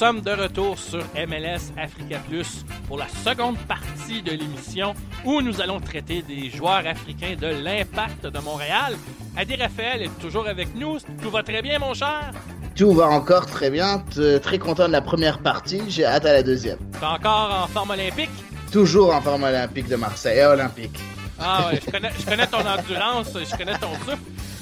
[0.00, 4.94] Sommes de retour sur MLS Africa Plus pour la seconde partie de l'émission
[5.26, 8.96] où nous allons traiter des joueurs africains de l'Impact de Montréal.
[9.36, 10.96] Adi Raphaël est toujours avec nous.
[11.20, 12.30] Tout va très bien, mon cher?
[12.74, 14.02] Tout va encore très bien.
[14.42, 15.82] Très content de la première partie.
[15.88, 16.78] J'ai hâte à la deuxième.
[16.98, 18.30] T'es encore en forme olympique?
[18.72, 20.98] Toujours en forme olympique de Marseille et olympique.
[21.38, 24.16] Ah ouais, je connais, je connais ton endurance, je connais ton souffle.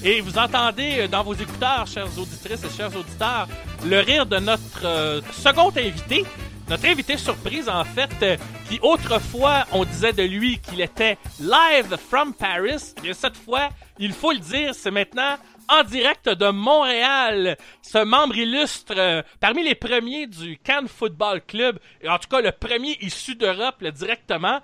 [0.05, 3.49] Et vous entendez euh, dans vos écouteurs, chères auditrices et chers auditeurs,
[3.85, 6.25] le rire de notre euh, second invité.
[6.69, 8.37] Notre invité surprise, en fait, euh,
[8.69, 12.95] qui autrefois, on disait de lui qu'il était live from Paris.
[13.05, 15.37] Et cette fois, il faut le dire, c'est maintenant
[15.69, 17.57] en direct de Montréal.
[17.83, 22.41] Ce membre illustre, euh, parmi les premiers du Cannes Football Club, et en tout cas
[22.41, 24.61] le premier issu d'Europe directement,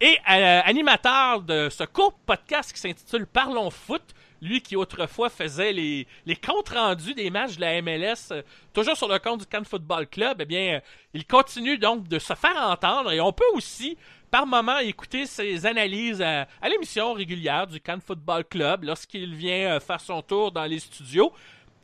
[0.00, 4.02] et euh, animateur de ce court podcast qui s'intitule Parlons Foot.
[4.40, 8.96] Lui qui autrefois faisait les, les comptes rendus des matchs de la MLS, euh, toujours
[8.96, 10.80] sur le compte du Cannes Football Club, eh bien, euh,
[11.14, 13.96] il continue donc de se faire entendre et on peut aussi,
[14.30, 19.76] par moment, écouter ses analyses à, à l'émission régulière du Cannes Football Club lorsqu'il vient
[19.76, 21.32] euh, faire son tour dans les studios.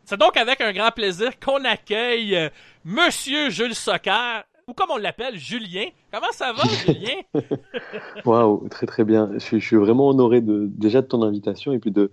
[0.05, 2.51] C'est donc avec un grand plaisir qu'on accueille
[2.85, 5.87] Monsieur Jules Soccer, ou comme on l'appelle, Julien.
[6.13, 7.17] Comment ça va, Julien?
[8.25, 9.31] Waouh, très très bien.
[9.35, 12.11] Je, suis- je suis vraiment honoré de, déjà de ton invitation et puis de,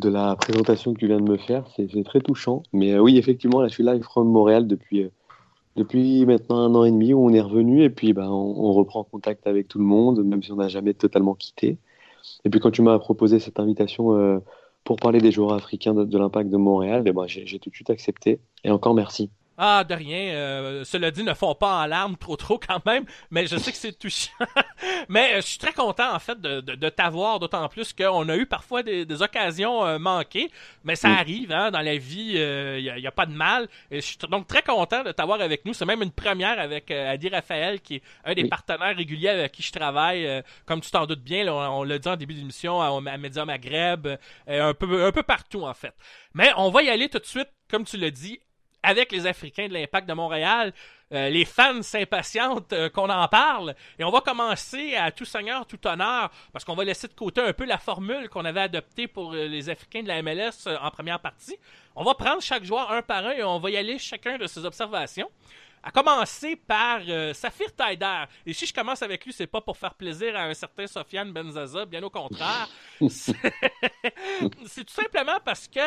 [0.00, 1.64] de la présentation que tu viens de me faire.
[1.76, 2.62] C'est très touchant.
[2.72, 5.10] Mais euh, oui, effectivement, là, je suis live from Montréal depuis, euh,
[5.76, 9.04] depuis maintenant un an et demi où on est revenu et puis bah, on, reprend
[9.04, 11.78] contact avec tout le monde, même si on n'a jamais totalement quitté.
[12.44, 14.38] Et puis quand tu m'as proposé cette invitation euh,
[14.84, 17.90] pour parler des joueurs africains de, l'Impact de Montréal, eh ben, j'ai tout de suite
[17.90, 18.40] accepté.
[18.64, 19.30] Et encore merci.
[19.62, 20.32] Ah, de rien.
[20.34, 23.70] euh, cela dit, ne font pas en larmes trop trop quand même, mais je sais
[23.72, 24.30] que c'est touchant.
[25.10, 28.28] mais euh, je suis très content en fait de, de, de t'avoir, d'autant plus qu'on
[28.30, 30.50] a eu parfois des, des occasions euh, manquées,
[30.82, 31.16] mais ça Mm.
[31.18, 33.68] arrive, hein, dans la vie, il n'y a, y a pas de mal.
[33.90, 35.74] Et je suis donc très content de t'avoir avec nous.
[35.74, 38.48] C'est même une première avec euh, Adi Raphaël, qui est un des Oui.
[38.48, 41.82] partenaires réguliers avec qui je travaille, euh, comme tu t'en doutes bien, là, on, on
[41.84, 44.16] l'a dit en début d'émission, à, à Média Maghreb, euh,
[44.70, 45.94] un, peu, un peu partout en fait.
[46.34, 48.40] Mais on va y aller tout de suite, comme tu l'as dit,
[48.82, 50.72] avec les Africains de l'Impact de Montréal.
[51.12, 53.74] Euh, les fans s'impatientent euh, qu'on en parle.
[53.98, 57.40] Et on va commencer à tout seigneur, tout honneur, parce qu'on va laisser de côté
[57.40, 60.90] un peu la formule qu'on avait adoptée pour euh, les Africains de la MLS en
[60.90, 61.56] première partie.
[61.96, 64.46] On va prendre chaque joueur un par un et on va y aller chacun de
[64.46, 65.28] ses observations.
[65.82, 67.00] À commencer par
[67.32, 68.24] Saphir Taider.
[68.44, 71.32] Et si je commence avec lui, c'est pas pour faire plaisir à un certain Sofiane
[71.32, 72.68] Benzaza, bien au contraire.
[73.00, 75.80] C'est tout simplement parce que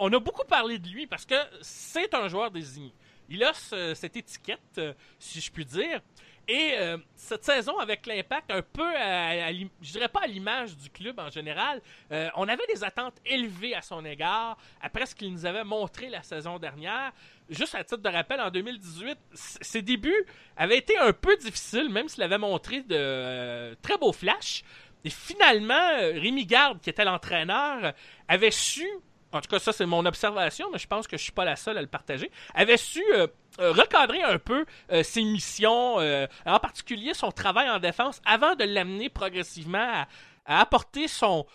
[0.00, 2.92] on a beaucoup parlé de lui parce que c'est un joueur désigné.
[3.28, 6.00] Il a ce- cette étiquette, euh, si je puis dire.
[6.48, 10.90] Et euh, cette saison avec l'impact, un peu, à, je dirais pas à l'image du
[10.90, 11.80] club en général,
[12.10, 16.08] euh, on avait des attentes élevées à son égard après ce qu'il nous avait montré
[16.10, 17.12] la saison dernière.
[17.48, 20.26] Juste à titre de rappel, en 2018, s- ses débuts
[20.56, 24.64] avaient été un peu difficiles, même s'il avait montré de euh, très beaux flashs.
[25.04, 27.92] Et finalement, Rémi Garde, qui était l'entraîneur,
[28.26, 28.88] avait su,
[29.32, 31.56] en tout cas ça c'est mon observation, mais je pense que je suis pas la
[31.56, 33.26] seule à le partager, avait su euh,
[33.60, 38.64] euh, recadrer un peu euh, ses missions, en particulier son travail en défense, avant de
[38.64, 40.04] l'amener progressivement
[40.46, 41.46] à, apporter son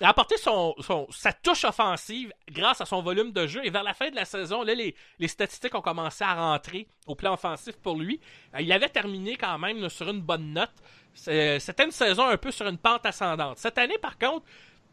[0.00, 3.60] à apporter son, son- sa touche offensive grâce à son volume de jeu?
[3.64, 4.94] Et vers la fin de la saison, là, les,
[5.28, 8.20] statistiques ont commencé à rentrer au plan offensif pour lui.
[8.58, 10.72] Il avait terminé quand même sur une bonne note.
[11.14, 13.58] C'était une saison un peu sur une pente ascendante.
[13.58, 14.44] Cette année, par contre,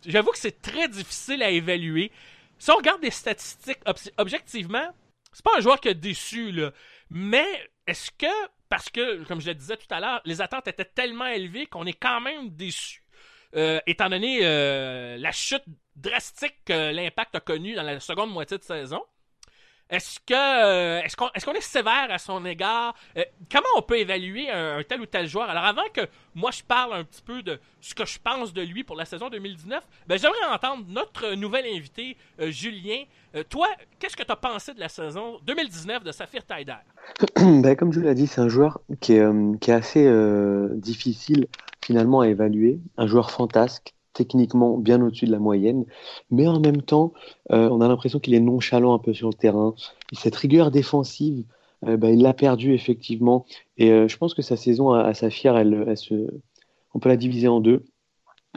[0.05, 2.11] j'avoue que c'est très difficile à évaluer.
[2.57, 4.87] Si on regarde les statistiques ob- objectivement,
[5.31, 6.71] c'est pas un joueur qui a déçu, là.
[7.09, 7.47] Mais
[7.87, 8.27] est-ce que,
[8.67, 11.85] parce que, comme je le disais tout à l'heure, les attentes étaient tellement élevées qu'on
[11.85, 13.03] est quand même déçu,
[13.55, 15.63] euh, étant donné euh, la chute
[15.95, 19.03] drastique que l'impact a connue dans la seconde moitié de saison?
[19.89, 22.93] Est-ce que euh, est-ce qu'on est, sévère à son égard?
[23.17, 25.49] Euh, Comment on peut évaluer un, tel ou tel joueur?
[25.49, 26.01] Alors avant que
[26.35, 29.05] moi je parle un petit peu de ce que je pense de lui pour la
[29.05, 33.03] saison 2019, ben j'aimerais entendre notre nouvel invité euh, Julien.
[33.49, 33.67] Toi,
[33.99, 36.77] qu'est-ce que tu as pensé de la saison 2019 de Saphir Taider?
[37.35, 40.11] Ben, comme je l'ai dit, c'est un joueur qui est, qui est assez
[40.73, 41.47] difficile
[41.83, 42.79] finalement à évaluer.
[42.97, 45.85] Un joueur fantasque, techniquement bien au-dessus de la moyenne,
[46.29, 47.13] mais en même temps,
[47.51, 49.73] euh, on a l'impression qu'il est nonchalant un peu sur le terrain.
[50.11, 51.45] Et cette rigueur défensive,
[51.85, 53.45] euh, ben, il l'a perdue effectivement.
[53.77, 55.95] Et euh, je pense que sa saison à, à Saphir, elle,
[56.93, 57.85] on peut la diviser en deux.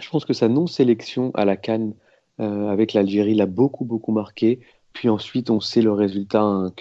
[0.01, 1.95] Je pense que sa non-sélection à la Cannes
[2.41, 4.61] euh, avec l'Algérie l'a beaucoup, beaucoup marqué.
[4.93, 6.73] Puis ensuite, on sait le résultat hein,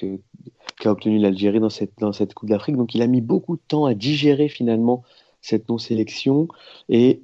[0.80, 2.78] qu'a obtenu l'Algérie dans cette, dans cette Coupe d'Afrique.
[2.78, 5.04] Donc il a mis beaucoup de temps à digérer finalement
[5.42, 6.48] cette non-sélection
[6.89, 7.22] et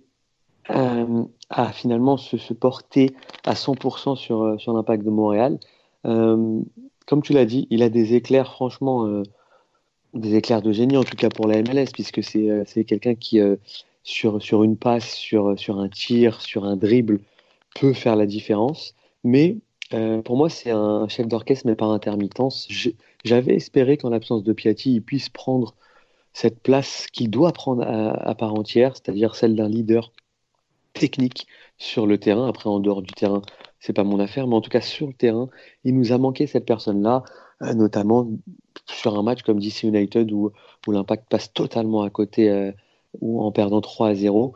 [0.69, 3.16] euh, à finalement se, porter
[3.46, 5.60] à 100% sur, euh, sur l'impact de Montréal.
[6.06, 6.60] Euh,
[7.06, 9.24] comme tu l'as dit, il a des éclairs, franchement,
[10.14, 13.40] des éclairs de génie, en tout cas pour la MLS, puisque c'est quelqu'un qui,
[14.04, 17.22] sur, sur une passe, sur, sur un tir, sur un dribble,
[17.80, 18.94] peut faire la différence.
[19.24, 19.56] Mais
[20.25, 22.68] pour moi, c'est un chef d'orchestre, mais par intermittence.
[23.24, 25.75] J'avais espéré qu'en l'absence de Piatti, il puisse prendre
[26.34, 30.12] cette place qu'il doit prendre à part entière, c'est-à-dire celle d'un leader
[30.97, 31.47] technique
[31.77, 32.47] sur le terrain.
[32.47, 33.41] Après, en dehors du terrain,
[33.79, 35.49] c'est pas mon affaire, mais en tout cas sur le terrain,
[35.83, 37.23] il nous a manqué cette personne-là,
[37.61, 38.27] euh, notamment
[38.85, 40.51] sur un match comme DC United où,
[40.88, 42.71] où l'impact passe totalement à côté euh,
[43.21, 44.53] ou en perdant 3 à 0.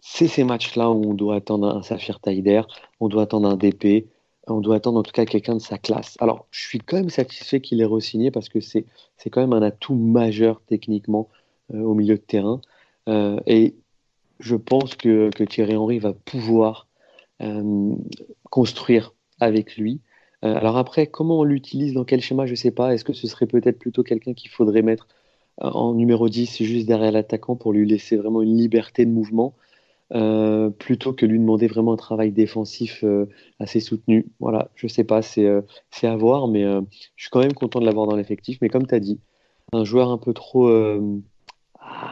[0.00, 2.62] C'est ces matchs-là où on doit attendre un Saphir Taider,
[3.00, 4.08] on doit attendre un DP,
[4.46, 6.16] on doit attendre en tout cas quelqu'un de sa classe.
[6.20, 8.84] Alors, je suis quand même satisfait qu'il ait re-signé parce que c'est
[9.30, 11.28] quand même un atout majeur techniquement
[11.72, 12.60] euh, au milieu de terrain.
[13.46, 13.74] Et
[14.40, 16.88] je pense que, Thierry Henry va pouvoir
[17.42, 17.94] euh,
[18.50, 20.00] construire avec lui.
[20.44, 22.94] Euh, alors après, comment on l'utilise, dans quel schéma, je ne sais pas.
[22.94, 25.08] Est-ce que ce serait peut-être plutôt quelqu'un qu'il faudrait mettre
[25.62, 29.54] euh, en numéro 10 juste derrière l'attaquant pour lui laisser vraiment une liberté de mouvement
[30.78, 33.04] plutôt que lui demander vraiment un travail défensif
[33.58, 34.26] assez soutenu?
[34.38, 35.64] Voilà, je sais pas, c'est
[36.04, 38.58] à voir, mais je suis quand même content de l'avoir dans l'effectif.
[38.60, 39.18] Mais comme tu as dit,
[39.72, 40.68] un joueur un peu trop,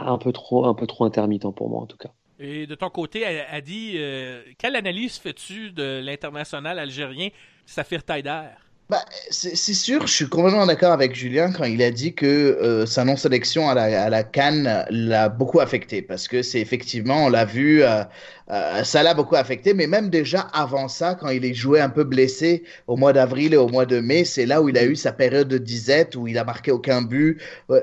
[0.05, 2.11] un peu trop, un peu trop intermittent pour moi en tout cas.
[2.39, 7.29] Et de ton côté, a, dit euh, quelle analyse fais-tu de l'international algérien
[7.67, 8.49] Saphir Taider?
[8.93, 12.85] Bah, c'est sûr, je suis complètement d'accord avec Julien quand il a dit que euh,
[12.85, 16.03] sa non-sélection à la, à la Cannes l'a beaucoup affecté.
[16.03, 18.05] Parce que c'est effectivement, on l'a vu, euh,
[18.51, 19.73] euh, ça l'a beaucoup affecté.
[19.73, 23.55] Mais même déjà avant ça, quand il est joué un peu blessé au mois d'avril
[23.55, 26.15] et au mois de mai, c'est là où il a eu sa période de disette,
[26.15, 27.41] où il a marqué aucun but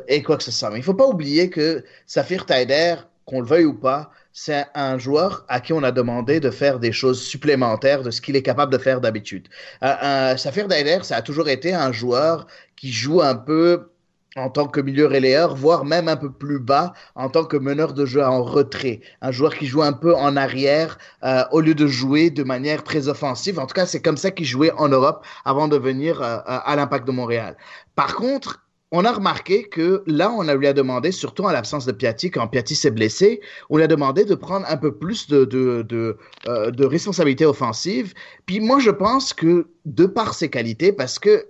[0.08, 0.70] et quoi que ce soit.
[0.70, 4.98] Mais il faut pas oublier que Saphir Taider, qu'on le veuille ou pas, c'est un
[4.98, 8.44] joueur à qui on a demandé de faire des choses supplémentaires de ce qu'il est
[8.44, 9.48] capable de faire d'habitude.
[9.84, 13.90] Euh, euh, Daider, ça a toujours été un joueur qui joue un peu
[14.36, 17.94] en tant que milieu relayeur, voire même un peu plus bas en tant que meneur
[17.94, 19.02] de jeu en retrait.
[19.22, 22.84] Un joueur qui joue un peu en arrière euh, au lieu de jouer de manière
[22.84, 23.60] très offensive.
[23.60, 26.76] En tout cas, c'est comme ça qu'il jouait en Europe avant de venir euh, à
[26.76, 27.58] l'Impact de Montréal.
[27.96, 31.92] Par contre, on a remarqué que là, on lui a demandé, surtout en l'absence de
[31.92, 33.40] Piatti, quand Piatti s'est blessé,
[33.70, 37.46] on lui a demandé de prendre un peu plus de, de, de, euh, de responsabilité
[37.46, 38.14] offensive.
[38.46, 41.48] Puis moi, je pense que de par ses qualités, parce que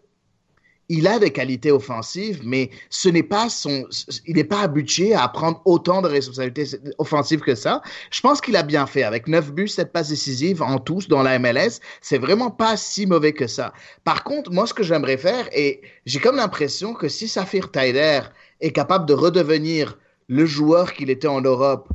[0.89, 3.85] il a des qualités offensives, mais ce n'est pas son,
[4.25, 7.81] il n'est pas habitué à prendre autant de responsabilités offensives que ça.
[8.09, 11.21] Je pense qu'il a bien fait avec 9 buts, 7 passes décisives en tous dans
[11.21, 11.79] la MLS.
[12.01, 13.71] C'est vraiment pas si mauvais que ça.
[14.03, 18.21] Par contre, moi, ce que j'aimerais faire, et j'ai comme l'impression que si Saphir Taider
[18.59, 21.87] est capable de redevenir le joueur qu'il était en Europe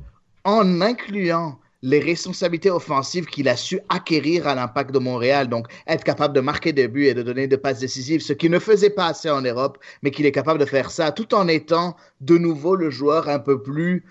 [0.44, 6.02] en incluant les responsabilités offensives qu'il a su acquérir à l'impact de Montréal, donc être
[6.02, 8.88] capable de marquer des buts et de donner des passes décisives, ce qu'il ne faisait
[8.88, 12.38] pas assez en Europe, mais qu'il est capable de faire ça tout en étant de
[12.38, 14.02] nouveau le joueur un peu plus,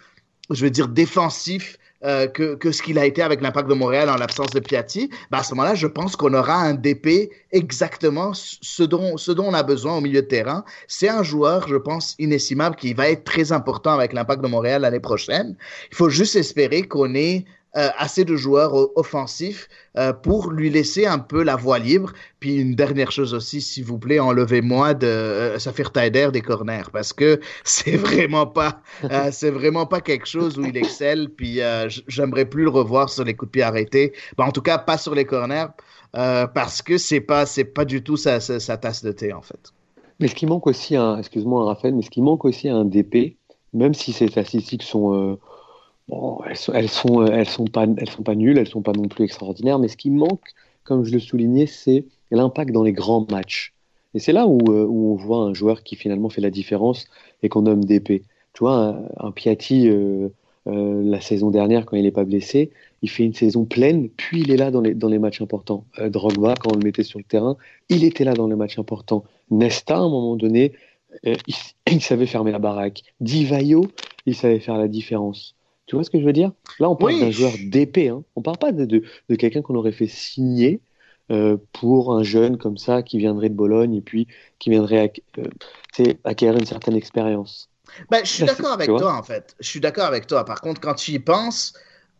[0.51, 4.07] je veux dire, défensif euh, que, que, ce qu'il a été avec l'impact de Montréal
[4.07, 8.33] en l'absence de Piatti, ben à ce moment-là, je pense qu'on aura un DP exactement
[8.35, 10.63] ce dont, ce dont on a besoin au milieu de terrain.
[10.87, 14.83] C'est un joueur, je pense, inestimable qui va être très important avec l'impact de Montréal
[14.83, 15.55] l'année prochaine.
[15.91, 21.19] Il faut juste espérer qu'on ait assez de joueurs offensifs euh, pour lui laisser un
[21.19, 22.13] peu la voie libre.
[22.39, 26.89] Puis une dernière chose aussi, s'il vous plaît, enlevez-moi de euh, Saphir Taider des corners
[26.91, 31.29] parce que c'est vraiment pas, euh, c'est vraiment pas quelque chose où il excelle.
[31.29, 34.13] Puis euh, j'aimerais plus le revoir sur les coups de pied arrêtés.
[34.37, 35.67] Ben, en tout cas, pas sur les corners
[36.15, 39.41] euh, parce que c'est pas, c'est pas du tout sa, sa, tasse de thé en
[39.41, 39.73] fait.
[40.19, 43.37] Mais ce qui manque aussi, excuse-moi Raphaël, mais ce qui manque aussi à un DP,
[43.73, 45.39] même si ces statistiques sont
[46.09, 46.89] Bon, elles sont, elles
[47.49, 50.49] sont, pas, elles nulles, elles sont pas non plus extraordinaires, mais ce qui manque,
[50.83, 53.73] comme je le soulignais, c'est l'impact dans les grands matchs.
[54.13, 57.05] Et c'est là où, euh, on voit un joueur qui finalement fait la différence
[57.41, 58.23] et qu'on nomme DP.
[58.53, 60.29] Tu vois, un, Piatti, euh,
[60.67, 64.41] euh, la saison dernière, quand il n'est pas blessé, il fait une saison pleine, puis
[64.41, 65.85] il est là dans les, matchs importants.
[65.99, 67.57] Euh, Drogba, quand on le mettait sur le terrain,
[67.89, 69.25] il était là dans les matchs importants.
[69.51, 70.71] Nesta, à un moment donné,
[71.25, 71.55] euh, il,
[71.91, 73.03] il savait fermer la baraque.
[73.19, 73.87] Divayo,
[74.25, 75.55] il savait faire la différence.
[75.85, 76.51] Tu vois ce que je veux dire?
[76.79, 77.19] Là, on parle Oui.
[77.19, 78.09] d'un joueur d'épée.
[78.09, 78.23] Hein.
[78.35, 80.81] On parle pas de, de, de quelqu'un qu'on aurait fait signer
[81.31, 84.27] euh, pour un jeune comme ça qui viendrait de Bologne et puis
[84.59, 87.69] qui viendrait euh, acquérir une certaine expérience.
[88.09, 89.55] Ben, je suis d'accord avec toi, en fait.
[89.59, 90.45] Je suis d'accord avec toi.
[90.45, 91.73] Par contre, quand tu y penses,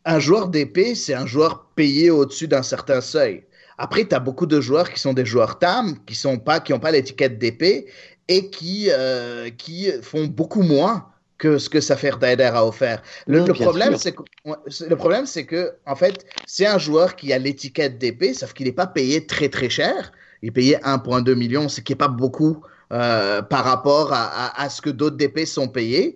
[0.05, 3.45] un joueur d'épée, c'est un joueur payé au-dessus d'un certain seuil.
[3.77, 6.73] Après, tu as beaucoup de joueurs qui sont des joueurs TAM, qui sont pas, qui
[6.73, 7.87] n'ont pas l'étiquette d'épée
[8.27, 13.01] et qui, euh, qui font beaucoup moins que ce que Safer Taider a offert.
[13.27, 17.15] Le, Non, le problème, c'est que, le problème, c'est que, en fait, c'est un joueur
[17.15, 20.11] qui a l'étiquette d'épée, sauf qu'il n'est pas payé très très cher.
[20.41, 22.61] Il est payé 1,2 million, ce qui n'est pas beaucoup
[22.91, 26.15] euh, par rapport à, à- à ce que d'autres DP sont payés.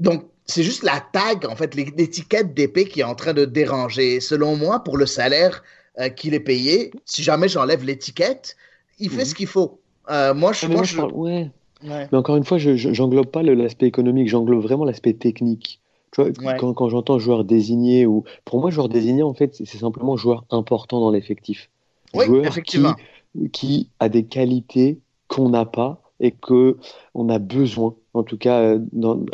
[0.00, 3.44] Donc, c'est juste la tag, en fait, l'é- l'étiquette d'épée qui est en train de
[3.44, 4.20] déranger.
[4.20, 5.62] Selon moi, pour le salaire
[6.00, 8.56] euh, qu'il est payé, si jamais j'enlève l'étiquette,
[8.98, 9.24] il fait Mhm.
[9.26, 9.80] ce qu'il faut.
[10.10, 11.50] Euh, moi, je, Ah, moi, je- ouais.
[11.84, 12.08] Ouais.
[12.10, 15.80] Mais encore une fois, je j'englobe pas l'aspect économique, j'englobe vraiment l'aspect technique.
[16.12, 16.56] Tu vois, Ouais.
[16.58, 20.44] quand, quand j'entends joueur désigné, ou pour moi, joueur désigné, en fait, c'est simplement joueur
[20.50, 21.70] important dans l'effectif.
[22.14, 22.94] Oui, joueur effectivement.
[23.34, 26.76] Qui, qui a des qualités qu'on n'a pas et que
[27.14, 29.24] on a besoin, en tout cas, euh, dans-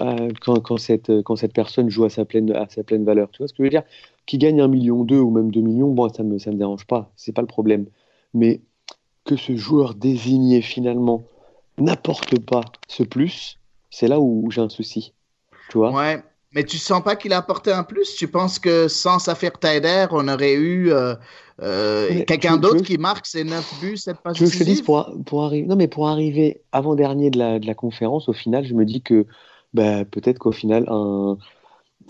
[0.42, 3.30] quand, quand cette, euh, quand cette personne joue à sa pleine, à sa pleine valeur.
[3.30, 3.82] Tu vois ce que je veux dire?
[4.26, 6.86] Qui gagne un million deux ou même deux millions, bon, ça me, ça me dérange
[6.86, 7.86] pas, c'est pas le problème.
[8.34, 8.60] Mais
[9.24, 11.24] que ce joueur désigné finalement
[11.78, 13.59] n'apporte pas ce plus,
[13.90, 15.14] c'est là où j'ai un souci.
[15.68, 15.90] Tu vois?
[15.92, 16.23] Ouais.
[16.52, 18.14] Mais tu sens pas qu'il a apporté un plus?
[18.16, 21.14] Tu penses que sans Safir Taider, on aurait eu euh,
[21.61, 24.64] euh, quelqu'un d'autre qui marque ses 9 buts, cette passe Tu veux que je te
[24.64, 28.28] dise pour, pour arriver non mais pour arriver avant dernier de la, de la conférence
[28.28, 29.26] au final je me dis que
[29.75, 31.37] bah, peut-être qu'au final un,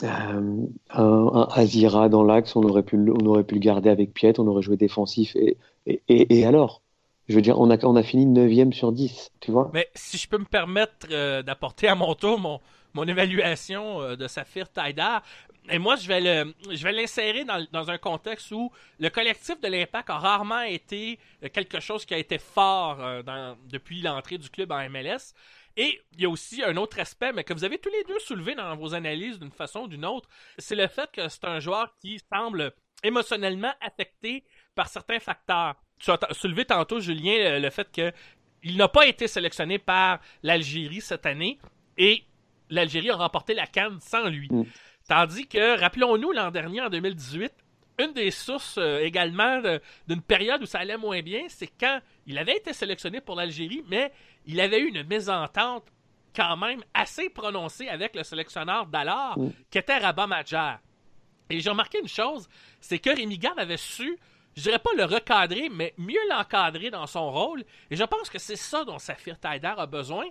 [0.04, 1.02] euh, un,
[1.34, 4.38] un Azira dans l'axe on aurait pu le- on aurait pu le garder avec Piet
[4.40, 6.82] on aurait joué défensif et, et, et, et alors?
[7.28, 10.16] Je veux dire on a on a fini 9 sur 10 tu vois Mais si
[10.18, 12.60] je peux me permettre euh, d'apporter à mon tour mon,
[12.94, 15.22] mon évaluation euh, de Saphir Taïdar,
[15.68, 19.68] et moi je vais je vais l'insérer dans, dans un contexte où le collectif de
[19.68, 24.38] l'Impact a rarement été euh, quelque chose qui a été fort euh, dans- depuis l'entrée
[24.38, 25.34] du club en MLS.
[25.78, 28.18] Et il y a aussi un autre aspect, mais que vous avez tous les deux
[28.20, 31.60] soulevé dans vos analyses d'une façon ou d'une autre, c'est le fait que c'est un
[31.60, 32.72] joueur qui semble
[33.04, 35.74] émotionnellement affecté par certains facteurs.
[35.98, 38.12] Tu as soulevé tantôt, Julien, le, fait que
[38.62, 41.58] il n'a pas été sélectionné par l'Algérie cette année
[41.96, 42.24] et
[42.68, 44.48] l'Algérie a remporté la Cannes sans lui.
[44.50, 44.64] Mm.
[45.08, 47.52] Tandis que, rappelons-nous, l'an dernier, en 2018,
[47.98, 49.62] une des sources euh, également
[50.06, 53.84] d'une période où ça allait moins bien, c'est quand il avait été sélectionné pour l'Algérie,
[53.88, 54.12] mais
[54.46, 55.84] il avait eu une mésentente
[56.34, 59.52] quand même assez prononcée avec le sélectionneur d'alors, Mm.
[59.70, 60.74] qui était Rabat Madjer.
[61.48, 62.48] Et j'ai remarqué une chose,
[62.80, 64.18] c'est que Rémi avait su,
[64.56, 67.64] je dirais pas le recadrer, mais mieux l'encadrer dans son rôle.
[67.90, 70.24] Et je pense que c'est ça dont Saphir Taider a besoin.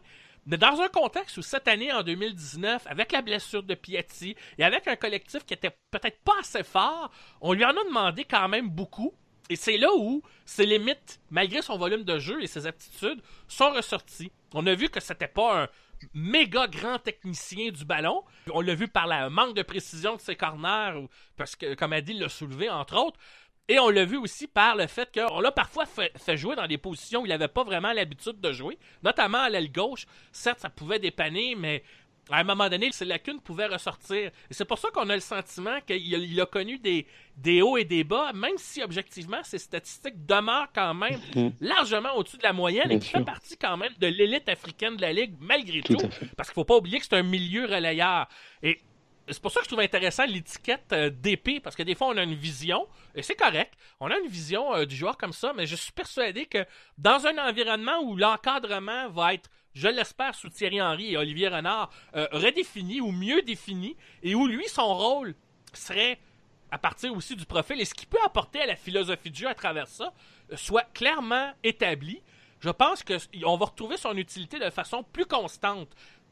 [0.48, 4.63] Mais dans un contexte où cette année, en 2019, avec la blessure de Piatti et
[4.63, 8.48] avec un collectif qui était peut-être pas assez fort, on lui en a demandé quand
[8.48, 9.13] même beaucoup.
[9.50, 13.72] Et c'est là où ses limites, malgré son volume de jeu et ses aptitudes, sont
[13.72, 14.32] ressorties.
[14.53, 15.67] On a vu que c'était pas un
[16.13, 18.24] méga grand technicien du ballon.
[18.51, 22.20] On l'a vu par le manque de précision de ses corners, parce que, comme Adil
[22.20, 23.20] l'a soulevé, entre autres.
[23.67, 26.67] Et on l'a vu aussi par le fait qu'on l'a parfois fait, fait jouer dans
[26.67, 30.05] des positions où il n'avait pas vraiment l'habitude de jouer, notamment à l'aile gauche.
[30.31, 31.84] Certes, ça pouvait dépanner, mais
[32.29, 34.31] à un moment donné, ses lacunes pouvaient ressortir.
[34.50, 37.05] Et c'est pour ça qu'on a le sentiment qu'il a, il a connu des,
[37.38, 41.19] des hauts et des bas, même si objectivement, ses statistiques demeurent quand même
[41.62, 45.01] largement au-dessus de la moyenne et qui fait partie quand même de l'élite africaine de
[45.01, 45.95] la Ligue, malgré tout.
[45.95, 46.10] Tout.
[46.36, 48.27] Parce qu'il faut pas oublier que c'est un milieu relayeur.
[48.63, 48.79] Et
[49.27, 52.17] c'est pour ça que je trouve intéressant l'étiquette euh, d'épée, parce que des fois, on
[52.17, 55.53] a une vision, et c'est correct, on a une vision euh, du joueur comme ça,
[55.53, 56.65] mais je suis persuadé que
[56.98, 61.89] dans un environnement où l'encadrement va être, je l'espère, sous Thierry Henry et Olivier Renard,
[62.15, 65.36] euh, redéfini ou mieux défini, et où lui, son rôle
[65.74, 66.20] serait,
[66.72, 69.48] à partir aussi du profil, et ce qu'il peut apporter à la philosophie de jeu
[69.48, 70.13] à travers ça,
[70.55, 72.22] soit clairement établi,
[72.60, 75.89] je pense qu'on va retrouver son utilité de façon plus constante.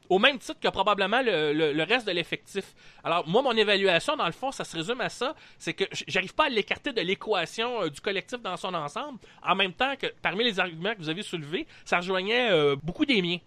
[0.09, 2.73] Au même titre que probablement le, le- reste de l'effectif.
[3.03, 5.35] Alors, moi, mon évaluation, dans le fond, ça se résume à ça.
[5.57, 9.19] C'est que j'arrive pas à l'écarter de l'équation euh, du collectif dans son ensemble.
[9.41, 13.05] En même temps que, parmi les arguments que vous avez soulevés, ça rejoignait euh, beaucoup
[13.05, 13.39] des miens.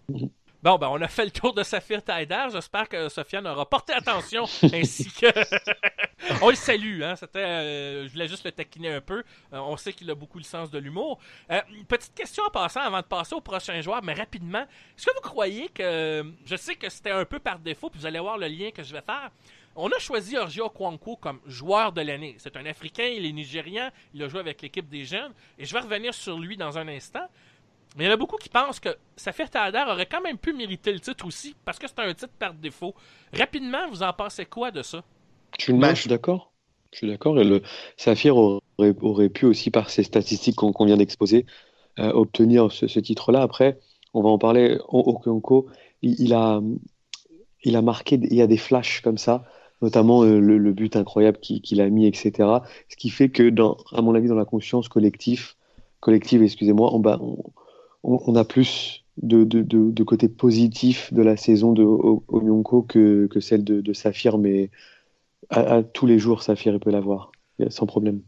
[0.62, 2.46] Bon, ben, on a fait le tour de Saphir Taider.
[2.50, 5.26] J'espère que Sofiane aura porté attention ainsi que.
[6.42, 7.14] on le salue, hein.
[7.14, 7.38] C'était.
[7.38, 9.22] euh, je voulais juste le taquiner un peu.
[9.52, 11.18] Euh, on sait qu'il a beaucoup le sens de l'humour.
[11.50, 14.62] Euh, petite question en passant avant de passer au prochain joueur, mais rapidement.
[14.96, 16.24] Est-ce que vous croyez que.
[16.44, 18.82] Je sais que c'était un peu par défaut, puis vous allez voir le lien que
[18.82, 19.30] je vais faire.
[19.78, 22.34] On a choisi Orgio Kwanko comme joueur de l'année.
[22.38, 25.74] C'est un Africain, il est Nigérian, il a joué avec l'équipe des jeunes, et je
[25.74, 27.28] vais revenir sur lui dans un instant.
[27.96, 30.52] Mais il y en a beaucoup qui pensent que Safir Taader aurait quand même pu
[30.52, 32.94] mériter le titre aussi, parce que c'est un titre par défaut.
[33.32, 35.02] Rapidement, vous en pensez quoi de ça?
[35.58, 36.52] Je suis, Bah, non, je suis d'accord.
[36.92, 37.38] Je suis d'accord.
[37.40, 37.62] Et le
[37.96, 41.46] Saphir aurait, aurait pu aussi, par ces statistiques qu'on vient d'exposer,
[41.98, 43.40] euh, obtenir ce, ce titre-là.
[43.42, 43.80] Après,
[44.12, 44.78] on va en parler.
[44.88, 45.68] Okonko,
[46.02, 46.60] il, il a,
[47.64, 49.44] il a marqué, il y a des flashs comme ça,
[49.80, 52.32] notamment euh, le, le but incroyable qu'il a mis, etc.
[52.88, 55.54] Ce qui fait que, dans, à mon avis, dans la conscience collective,
[56.00, 57.36] collective, excusez-moi, on, bah, on,
[58.06, 63.28] on- a plus de, de, de, côté positif de la saison de O- Onyonko que,
[63.40, 64.70] celle de, Saphir, mais
[65.50, 67.32] à, tous les jours, Saphir peut l'avoir,
[67.70, 68.22] sans problème.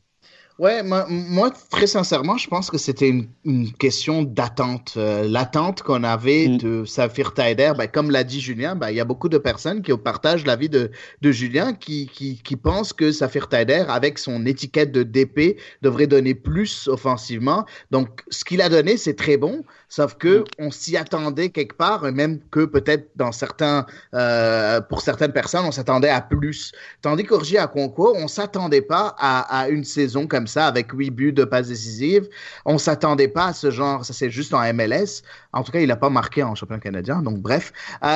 [0.59, 4.95] Ouais, moi, moi, très sincèrement, je pense que c'était une, une question d'attente.
[4.97, 6.57] Euh, L'attente qu'on avait Mm.
[6.59, 9.83] de Saphir Taider, ben, comme l'a dit Julien, ben, il y a beaucoup de personnes
[9.83, 10.91] qui partagent l'avis de,
[11.23, 16.09] de Julien qui, qui, qui pensent que Saphir Taider, avec son étiquette de DP, devrait
[16.09, 17.65] donner plus offensivement.
[17.93, 22.07] Donc, ce qu'il a donné, c'est très bon, sauf que on s'y attendait quelque part,
[22.07, 26.73] et même que peut-être dans certains, euh, pour certaines personnes, on s'attendait à plus.
[27.03, 31.11] Tandis qu'Orgi à concours, on s'attendait pas à, à une saison comme ça avec huit
[31.11, 32.29] buts de passes décisives.
[32.65, 34.05] On s'attendait pas à ce genre.
[34.05, 35.23] Ça c'est juste en MLS.
[35.53, 37.23] En tout cas, il a pas marqué en championnat canadien.
[37.23, 37.73] Donc bref.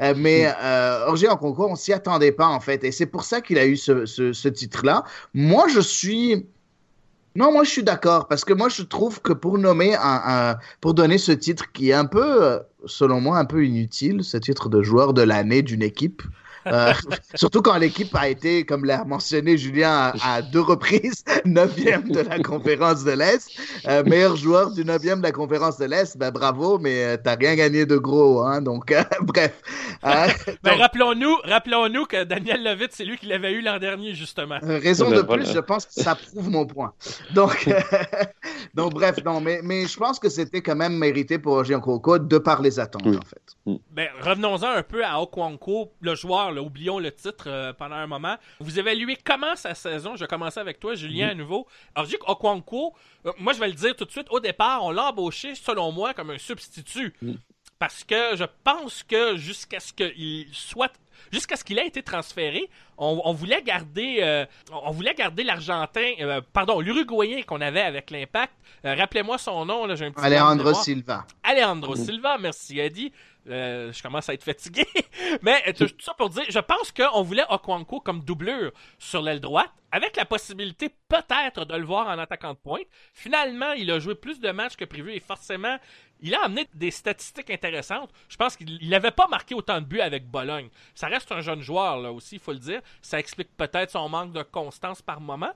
[0.00, 2.84] Euh, mais euh, Orgi en concours, on s'y attendait pas en fait.
[2.84, 5.04] Et c'est pour ça qu'il a eu ce, ce, ce titre-là.
[5.34, 6.46] Moi, je suis
[7.38, 10.92] non, moi je suis d'accord parce que moi je trouve que pour nommer un, pour
[10.92, 14.68] donner ce titre qui est un peu, euh, selon moi, un peu inutile, ce titre
[14.68, 16.20] de joueur de l'année d'une équipe.
[16.72, 16.92] Euh,
[17.34, 22.20] surtout quand l'équipe a été, comme l'a mentionné Julien, à, à deux reprises, neuvième de
[22.20, 23.48] la conférence de l'Est.
[23.86, 27.36] Euh, meilleur joueur du neuvième de la conférence de l'Est, ben bravo, mais euh, t'as
[27.36, 29.60] rien gagné de gros, hein, donc euh, bref.
[30.04, 30.26] Euh,
[30.62, 34.58] Ben, donc, rappelons-nous, rappelons-nous que Daniel Levitt, c'est lui qui l'avait eu l'an dernier, justement.
[34.62, 35.44] Euh, Raison Ben, de voilà.
[35.44, 36.92] plus, je pense que ça prouve mon point.
[37.34, 37.68] Donc,
[38.74, 42.18] donc bref, non, mais, mais je pense que c'était quand même mérité pour Jean Coco
[42.18, 43.16] de par les attentes, Oui.
[43.16, 43.78] en fait.
[43.90, 48.06] Ben, revenons-en un peu à Okwanko, le joueur, là, oublions le titre euh, pendant un
[48.06, 48.36] moment.
[48.60, 50.16] Vous évaluez comment sa saison?
[50.16, 51.66] Je vais commencer avec toi, Julien, à nouveau.
[52.06, 52.94] Dis qu'Okwanko,
[53.26, 55.92] euh, moi, je vais le dire tout de suite, au départ, on l'a embauché, selon
[55.92, 57.14] moi, comme un substitut.
[57.78, 60.92] Parce que je pense que jusqu'à ce qu'il soit
[61.32, 66.12] jusqu'à ce qu'il ait été transféré, on, on voulait garder euh, on voulait garder l'Argentin,
[66.20, 68.52] euh, pardon, l'Uruguayen qu'on avait avec l'Impact.
[68.84, 70.74] Euh, Rappelez-moi son nom, là, j'ai un petit blanc de Alejandro.
[70.74, 71.26] Silva.
[71.42, 73.12] Alejandro Silva, merci Eddie.
[73.48, 74.86] Euh, je commence à être fatigué.
[75.42, 79.40] Mais tout tout ça pour dire, je pense qu'on voulait Okwanko comme doublure sur l'aile
[79.40, 82.86] droite, avec la possibilité peut-être de le voir en attaquant de pointe.
[83.14, 85.78] Finalement, il a joué plus de matchs que prévu et forcément,
[86.20, 88.10] il a amené des statistiques intéressantes.
[88.28, 90.68] Je pense qu'il n'avait pas marqué autant de buts avec Bologne.
[90.94, 92.80] Ça reste un jeune joueur, là aussi, il faut le dire.
[93.00, 95.52] Ça explique peut-être son manque de constance par moment.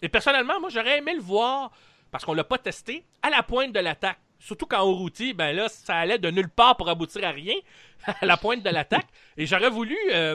[0.00, 1.70] Et personnellement, moi, j'aurais aimé le voir,
[2.10, 4.18] parce qu'on l'a pas testé, à la pointe de l'attaque.
[4.42, 7.54] Surtout quand routier, ben là, ça allait de nulle part pour aboutir à rien,
[8.20, 9.06] à la pointe de l'attaque.
[9.36, 10.34] Et j'aurais voulu, euh,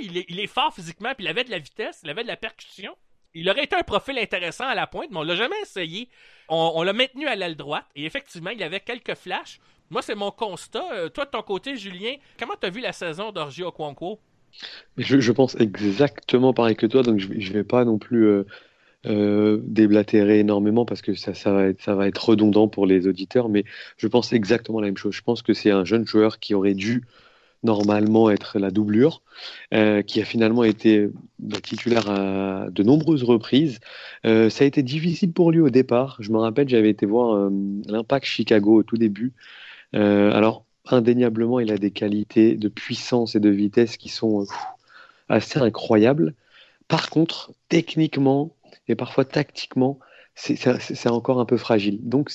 [0.00, 2.96] il est, fort physiquement, puis il avait de la vitesse, il avait de la percussion.
[3.34, 6.08] Il aurait été un profil intéressant à la pointe, mais on l'a jamais essayé.
[6.48, 9.58] On, on l'a maintenu à l'aile droite, et effectivement, il avait quelques flashs.
[9.90, 10.86] Moi, c'est mon constat.
[10.92, 14.20] Euh, toi, de ton côté, Julien, comment t'as vu la saison d'Orgi Okwanko?
[14.96, 18.46] Mais Je, pense exactement pareil que toi, donc je, je vais pas non plus euh,
[19.06, 23.64] euh, déblatérer énormément parce que ça, va être, redondant pour les auditeurs, mais
[23.96, 25.14] je pense exactement la même chose.
[25.14, 27.04] Je pense que c'est un jeune joueur qui aurait dû
[27.62, 29.22] normalement être la doublure,
[29.72, 33.80] euh, qui a finalement été bah, titulaire à de nombreuses reprises.
[34.26, 36.16] Euh, ça a été difficile pour lui au départ.
[36.20, 37.50] Je me rappelle, j'avais été voir
[37.86, 39.32] l'Impact Chicago au tout début.
[39.92, 44.46] Alors, indéniablement, il a des qualités de puissance et de vitesse qui sont
[45.28, 46.34] assez incroyables.
[46.88, 48.54] Par contre, techniquement
[48.88, 49.98] et parfois tactiquement,
[50.34, 52.00] c'est encore un peu fragile.
[52.02, 52.32] Donc,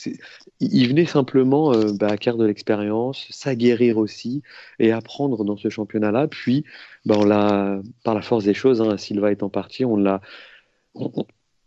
[0.62, 4.42] il venait simplement euh, bah, acquérir de l'expérience, s'aguerrir aussi
[4.80, 6.28] et apprendre dans ce championnat-là.
[6.28, 6.64] Puis,
[7.06, 10.22] bah, par la force des choses, hein, Silva étant parti, on l'a,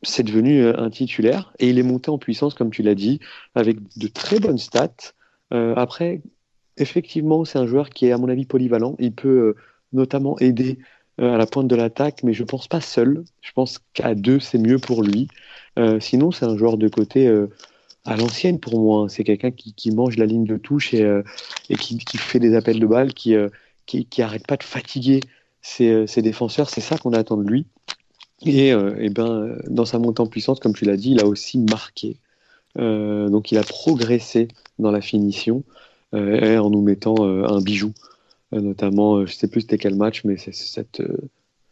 [0.03, 3.21] c'est devenu euh, un titulaire et il est monté en puissance, comme tu l'as dit,
[3.55, 5.15] avec de très bonnes stats.
[5.53, 6.23] Euh, après,
[6.77, 8.97] effectivement, c'est un joueur qui est, à mon avis, polyvalent.
[8.99, 9.57] Il peut euh,
[9.93, 10.79] notamment aider
[11.19, 13.25] à la pointe de l'attaque, mais je pense pas seul.
[13.41, 15.29] Je pense qu'à deux, c'est mieux pour lui.
[15.79, 17.49] Euh, sinon, c'est un joueur de côté euh,
[18.05, 19.09] à l'ancienne pour moi.
[19.09, 21.23] C'est quelqu'un qui, mange la ligne de touche et, euh,
[21.79, 23.49] qui, fait des appels de balles, qui, euh,
[23.87, 24.07] qui,
[24.47, 25.21] pas de fatiguer
[25.61, 26.71] ses, euh, ses défenseurs.
[26.71, 27.67] C'est ça qu'on attend de lui.
[28.45, 31.59] Et, et ben, dans sa montée en puissance, comme tu l'as dit, il a aussi
[31.59, 32.17] marqué.
[32.75, 34.49] donc il a progressé
[34.81, 35.63] dans la finition
[36.13, 37.93] en nous mettant un bijou.
[38.53, 41.03] Notamment, je sais plus c'était quel match, mais c'est cette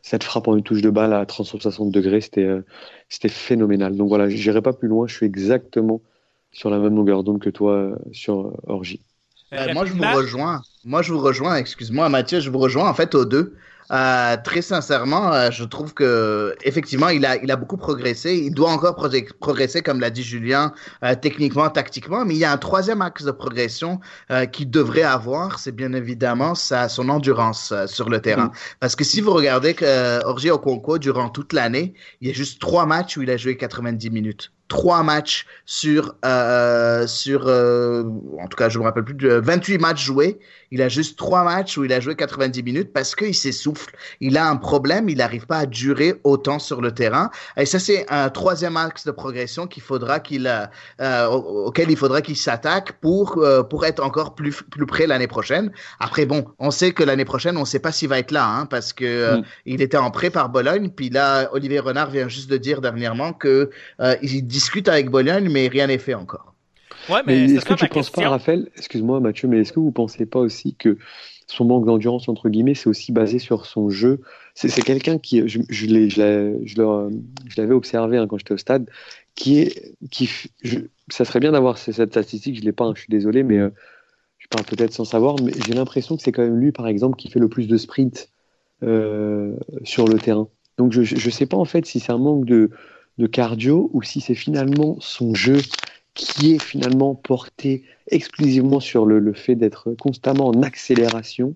[0.03, 2.49] cette frappe en une touche de balle à 360 degrés, c'était
[3.09, 3.97] c'était phénoménal.
[3.97, 6.01] Donc voilà, j'irai pas plus loin, je suis exactement
[6.53, 9.01] sur la même longueur d'onde que toi sur Orgy.
[9.53, 10.63] Euh, moi, je vous rejoins.
[10.85, 11.57] Moi, je vous rejoins.
[11.57, 13.57] Excuse-moi, Mathieu, je vous rejoins en fait aux deux.
[13.91, 18.37] Euh, très sincèrement, euh, je trouve que effectivement, il a, il a beaucoup progressé.
[18.37, 18.95] Il doit encore
[19.41, 20.73] progresser, comme l'a dit Julien,
[21.05, 22.25] euh, techniquement, tactiquement.
[22.25, 24.01] Mais il y a un troisième axe de progression
[24.31, 28.47] euh, qu'il devrait avoir, c'est bien évidemment sa, son endurance sur le terrain.
[28.47, 28.53] Mm.
[28.81, 32.61] Parce que si vous regardez que Orgi Okonkwo, durant toute l'année, il y a juste
[32.61, 38.05] trois matchs où il a joué 90 minutes trois matchs sur, euh, sur euh,
[38.41, 40.39] en tout cas, je me rappelle plus, de 28 matchs joués.
[40.71, 43.95] Il a juste trois matchs où il a joué 90 minutes parce qu'il s'essouffle.
[44.21, 47.31] Il a un problème, il n'arrive pas à durer autant sur le terrain.
[47.57, 50.47] Et ça, c'est un troisième axe de progression qu'il faudra qu'il,
[51.01, 55.27] euh, auquel il faudra qu'il s'attaque pour, euh, pour être encore plus, plus près l'année
[55.27, 55.73] prochaine.
[55.99, 58.47] Après, bon, on sait que l'année prochaine, on ne sait pas s'il va être là,
[58.47, 59.45] hein, parce que euh, mm.
[59.67, 60.91] il était en prêt par Bologne.
[60.91, 63.71] Puis là, Olivier Renard vient juste de dire dernièrement que
[64.23, 66.55] il discute avec Bologne, mais rien n'est fait encore.
[67.09, 69.87] Ouais, mais, est-ce que tu ne penses pas, Raphaël, excuse-moi Mathieu, mais est-ce que vous
[69.87, 70.99] ne pensez pas aussi que
[71.47, 74.21] son manque d'endurance, entre guillemets, c'est aussi basé sur son jeu?
[74.55, 75.87] C'est quelqu'un qui, je, je
[77.57, 78.89] l'avais observé hein, quand j'étais au stade,
[79.35, 80.29] qui est, qui,
[81.09, 83.57] ça serait bien d'avoir cette statistique, je ne l'ai pas, hein, je suis désolé, mais
[83.57, 83.71] euh,
[84.37, 87.17] je parle peut-être sans savoir, mais j'ai l'impression que c'est quand même lui, par exemple,
[87.17, 88.29] qui fait le plus de sprint
[88.83, 90.49] euh, sur le terrain.
[90.77, 92.71] Donc je ne sais pas en fait si c'est un manque de,
[93.29, 95.59] cardio ou si c'est finalement son jeu
[96.15, 101.55] qui est finalement porté exclusivement sur le fait d'être constamment en accélération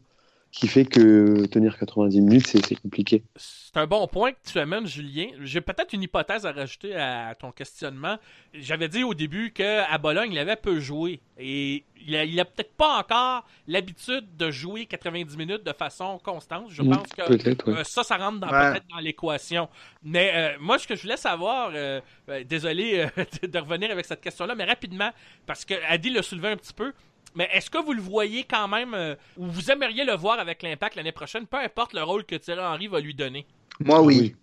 [0.55, 3.25] qui fait que tenir 90 minutes, c'est compliqué.
[3.35, 5.27] C'est un bon point que tu amènes, Julien.
[5.41, 8.19] J'ai peut-être une hypothèse à rajouter à ton questionnement.
[8.53, 11.21] J'avais dit au début qu'à Bologne, il avait peu joué.
[11.39, 16.67] Et il a, a peut-être pas encore l'habitude de jouer 90 minutes de façon constante.
[16.71, 19.69] Je pense que euh, ça, ça rentre peut-être dans l'équation.
[20.05, 22.01] Mais euh, moi, ce que je voulais savoir, euh,
[22.45, 23.07] désolé
[23.43, 25.11] de revenir avec cette question-là, mais rapidement,
[25.47, 26.93] parce que Adi l'a soulevé un petit peu,
[27.35, 30.63] mais est-ce que vous le voyez quand même, euh, ou vous aimeriez le voir avec
[30.63, 33.47] l'impact l'année prochaine, peu importe le rôle que Thierry Henry va lui donner?
[33.81, 34.37] Moi, oui.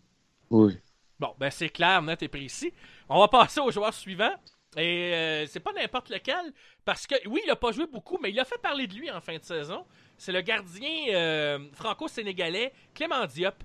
[0.49, 0.77] Oui.
[1.19, 2.73] Bon, ben c'est clair, net et précis.
[3.07, 4.33] On va passer au joueur suivant.
[4.77, 6.53] Et euh, c'est pas n'importe lequel,
[6.85, 9.11] parce que oui, il a pas joué beaucoup, mais il a fait parler de lui
[9.11, 9.85] en fin de saison.
[10.17, 13.55] C'est le gardien euh, franco-sénégalais Clément Diop.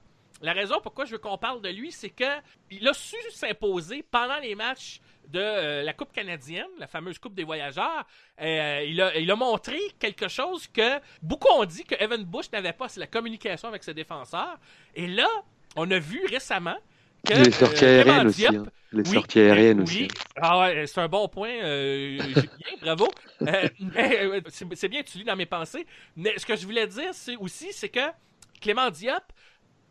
[0.42, 2.24] La raison pourquoi je veux qu'on parle de lui, c'est que
[2.70, 7.34] il a su s'imposer pendant les matchs de euh, la Coupe canadienne, la fameuse Coupe
[7.34, 8.06] des voyageurs.
[8.40, 12.50] Euh, il, a, il, a, montré quelque chose que beaucoup ont dit que Evan Bush
[12.52, 14.58] n'avait pas, c'est la communication avec ses défenseurs.
[14.94, 15.28] Et là,
[15.76, 16.76] on a vu récemment
[17.26, 18.46] que les sorties euh, aériennes aussi.
[18.46, 18.64] Hein.
[18.92, 20.08] Les sorties aériennes aussi.
[20.36, 22.44] Ah ouais, c'est un bon point, Julien,
[22.80, 23.08] bravo.
[24.48, 25.86] c'est bien, tu lis dans mes pensées.
[26.16, 28.08] Mais ce que je voulais dire, c'est aussi, c'est que
[28.60, 29.24] Clément Diop,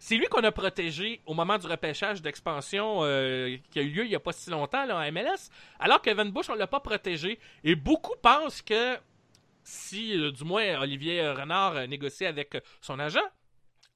[0.06, 4.04] c'est lui qu'on a protégé au moment du repêchage d'expansion euh, qui a eu lieu
[4.04, 6.80] il n'y a pas si longtemps en MLS, alors qu'Evan Bush, on ne l'a pas
[6.80, 7.40] protégé.
[7.64, 9.00] Et beaucoup pensent que
[9.64, 13.28] si, euh, du moins, Olivier Renard a négocié avec son agent,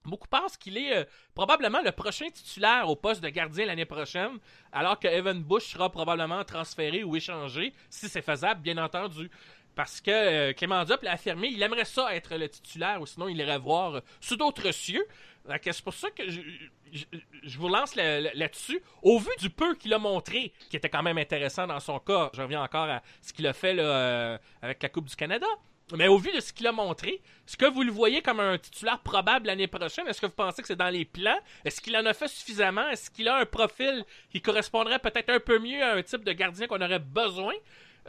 [0.04, 1.04] beaucoup pensent qu'il est euh,
[1.36, 4.40] probablement le prochain titulaire au poste de gardien l'année prochaine,
[4.72, 9.30] alors que Evan Bush sera probablement transféré ou échangé, si c'est faisable, bien entendu.
[9.76, 13.38] Parce que Clément Diop l'a affirmé, il aimerait ça être le titulaire, ou sinon il
[13.38, 15.06] irait voir sous d'autres cieux.
[15.48, 18.82] C'est pour ça que je, vous lance là-dessus.
[19.02, 22.30] Au vu du peu qu'il a montré, qui était quand même intéressant dans son cas,
[22.34, 25.48] je reviens encore à ce qu'il a fait euh, avec la Coupe du Canada.
[25.96, 28.58] Mais au vu de ce qu'il a montré, est-ce que vous le voyez comme un
[28.60, 30.08] titulaire probable l'année prochaine?
[30.08, 31.40] Est-ce que vous pensez que c'est dans les plans?
[31.66, 32.88] Est-ce qu'il en a fait suffisamment?
[32.90, 36.32] Est-ce qu'il a un profil qui correspondrait peut-être un peu mieux à un type de
[36.32, 37.54] gardien qu'on aurait besoin?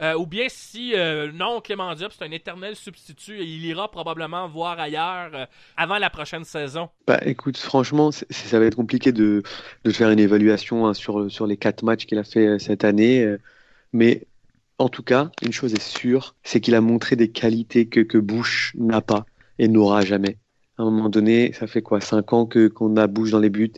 [0.01, 3.89] Euh, ou bien si euh, non, Clément Diop, c'est un éternel substitut et il ira
[3.91, 5.45] probablement voir ailleurs euh,
[5.77, 6.89] avant la prochaine saison.
[7.05, 9.43] Bah écoute, franchement, ça va être compliqué de,
[9.83, 13.37] de faire une évaluation hein, sur, sur les quatre matchs qu'il a fait cette année.
[13.93, 14.25] mais
[14.79, 18.17] en tout cas, une chose est sûre, c'est qu'il a montré des qualités que, que
[18.17, 19.27] Bush n'a pas
[19.59, 20.37] et n'aura jamais.
[20.79, 23.51] À un moment donné, ça fait quoi, cinq ans que qu'on a Bush dans les
[23.51, 23.73] buts?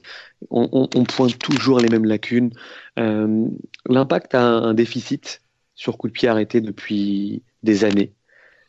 [0.49, 2.51] On, on, pointe toujours les mêmes lacunes.
[2.95, 5.42] L'impact a un déficit
[5.83, 8.13] sur coup de pied arrêté depuis des années.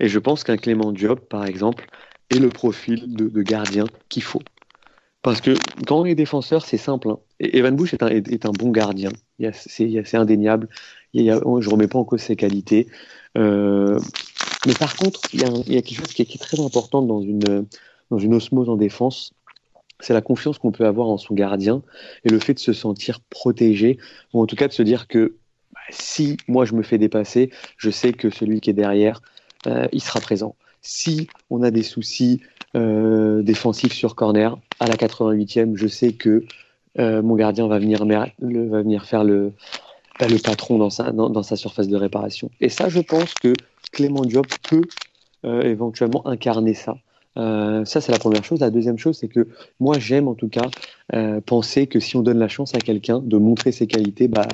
[0.01, 1.87] Et je pense qu'un Clément Diop, par exemple,
[2.29, 4.43] est le profil de, gardien qu'il faut.
[5.23, 5.53] Parce que
[5.87, 7.11] quand on est défenseur, c'est simple.
[7.11, 7.19] Hein.
[7.39, 8.03] Evan Bush est
[8.47, 9.11] un, bon gardien.
[9.53, 10.69] C'est indéniable.
[11.15, 12.89] Je remets pas en cause ses qualités.
[13.39, 14.01] Euh,
[14.67, 17.65] mais par contre, il y, a, quelque chose qui est, très important dans une,
[18.11, 19.33] dans une osmose en défense.
[20.01, 21.83] C'est la confiance qu'on peut avoir en son gardien
[22.25, 23.99] et le fait de se sentir protégé,
[24.33, 25.37] ou en tout cas de se dire que
[25.91, 29.21] si moi je me fais dépasser, je sais que celui qui est derrière,
[29.67, 30.55] euh, il sera présent.
[30.87, 32.43] Si on a des soucis
[32.77, 36.45] euh, défensifs sur corner, à la 88e, je sais que
[36.99, 38.29] euh, mon gardien va venir, va
[38.83, 39.53] venir faire le,
[40.21, 42.51] bah, patron dans sa, surface de réparation.
[42.61, 43.55] Et ça, je pense que
[43.93, 44.83] Clément Diop peut
[45.47, 46.97] euh, éventuellement incarner ça.
[47.37, 48.61] Ça, c'est la première chose.
[48.61, 49.49] La deuxième chose, c'est que
[49.81, 50.69] moi, j'aime en tout cas
[51.47, 54.47] penser que si on donne la chance à quelqu'un de montrer ses qualités, bah,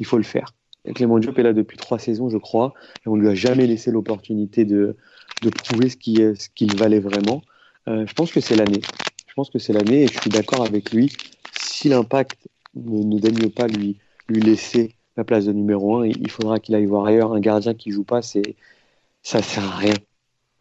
[0.00, 0.52] il faut le faire.
[0.92, 3.90] Clément Diop est là depuis trois saisons, je crois, et on lui a jamais laissé
[3.90, 4.96] l'opportunité de,
[5.42, 7.42] de prouver ce qu'il qu valait vraiment.
[7.88, 8.80] Euh, je pense que c'est l'année.
[9.26, 11.12] Je pense que c'est l'année, et je suis d'accord avec lui.
[11.58, 16.30] Si l'impact ne, ne daigne pas lui, lui laisser la place de numéro un, il
[16.30, 17.32] faudra qu'il aille voir ailleurs.
[17.32, 18.56] Un gardien qui joue pas, c'est
[19.22, 19.94] ça sert à rien.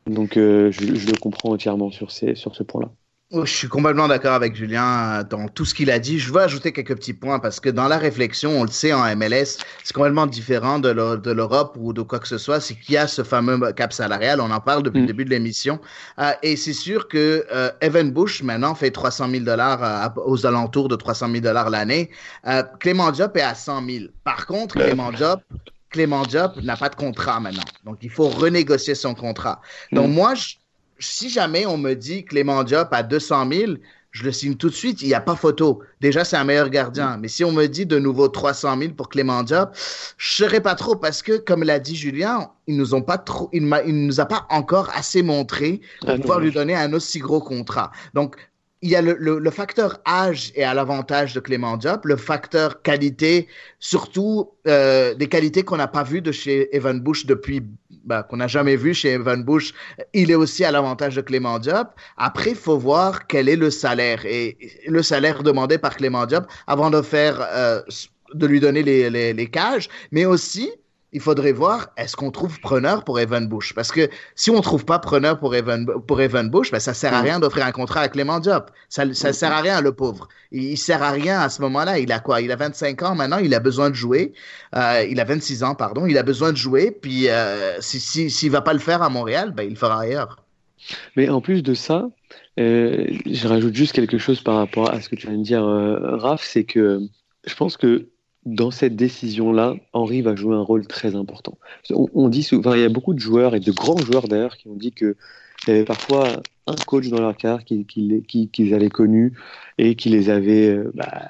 [0.07, 2.91] Donc euh, je, je, le comprends entièrement sur, ces, sur ce point-là.
[3.31, 6.19] Oh, je suis complètement d'accord avec Julien dans tout ce qu'il a dit.
[6.19, 9.03] Je veux ajouter quelques petits points parce que dans la réflexion, on le sait en
[9.15, 12.59] MLS, c'est complètement différent de l'Europe ou de quoi que ce soit.
[12.59, 14.39] C'est qu'il y a ce fameux cap salarial.
[14.39, 15.01] On en parle depuis mm.
[15.01, 15.79] le début de l'émission.
[16.19, 20.87] Euh, et c'est sûr que euh, Evan Bush maintenant fait 300 000 dollars aux alentours
[20.87, 22.11] de 300 000 dollars l'année.
[22.45, 24.05] Euh, Clément Diop est à 100 000.
[24.23, 25.41] Par contre, Clément Diop
[25.89, 27.63] Clément Diop n'a pas de contrat maintenant.
[27.83, 29.61] Donc, il faut renégocier son contrat.
[29.91, 30.13] Donc, mm.
[30.13, 30.55] moi, je,
[31.03, 33.73] si jamais on me dit Clément Diop à 200 000,
[34.11, 35.01] je le signe tout de suite.
[35.01, 35.81] Il n'y a pas photo.
[35.99, 37.17] Déjà, c'est un meilleur gardien.
[37.17, 39.71] Mais si on me dit de nouveau 300 000 pour Clément Diop,
[40.17, 43.17] je ne serais pas trop parce que, comme l'a dit Julien, ils nous ont pas
[43.17, 46.93] trop, il, il nous a pas encore assez montré pour ah, pouvoir lui donner un
[46.93, 47.91] aussi gros contrat.
[48.13, 48.35] Donc,
[48.83, 52.81] il y a le, le, facteur âge et à l'avantage de Clément Diop, le facteur
[52.81, 53.47] qualité,
[53.79, 57.63] surtout euh, des qualités qu'on n'a pas vues de chez Evan Bush depuis,
[58.03, 59.73] bah, qu'on n'a jamais vu chez Evan Bush,
[60.13, 61.91] il est aussi à l'avantage de Clément Diop.
[62.17, 66.45] Après, il faut voir quel est le salaire et le salaire demandé par Clément Diop
[66.67, 67.81] avant de faire, euh,
[68.33, 70.69] de lui donner les, les cages, mais aussi
[71.13, 73.73] il faudrait voir est-ce qu'on trouve preneur pour Evan Bush?
[73.73, 77.13] Parce que si on trouve pas preneur pour Evan, pour Evan Bush, ben ça sert
[77.13, 77.25] à mm.
[77.25, 78.71] rien d'offrir un contrat à Clément Diop.
[78.89, 79.33] Ça, ça mm.
[79.33, 80.27] sert à rien, le pauvre.
[80.51, 81.99] Il, il sert à rien à ce moment-là.
[81.99, 82.41] Il a quoi?
[82.41, 84.33] Il a 25 ans maintenant, il a besoin de jouer.
[84.75, 86.07] Euh, il a 26 ans, pardon.
[86.07, 86.89] Il a besoin de jouer.
[86.91, 90.01] Puis euh, s'il si, si, va pas le faire à Montréal, ben il le fera
[90.01, 90.43] ailleurs.
[91.15, 92.09] Mais en plus de ça,
[92.59, 95.63] euh, je rajoute juste quelque chose par rapport à ce que tu viens de dire,
[95.63, 97.01] Raph, c'est que
[97.45, 98.07] je pense que
[98.45, 101.57] dans cette décision-là, Henri va jouer un rôle très important.
[101.91, 104.67] On, dit souvent, il y a beaucoup de joueurs et de grands joueurs d'ailleurs qui
[104.67, 105.15] ont dit que
[105.65, 106.27] il y avait parfois
[106.67, 109.33] un coach dans leur carrière qu'ils qui, qui, qui, avaient connu
[109.77, 111.29] et qui les avait bah,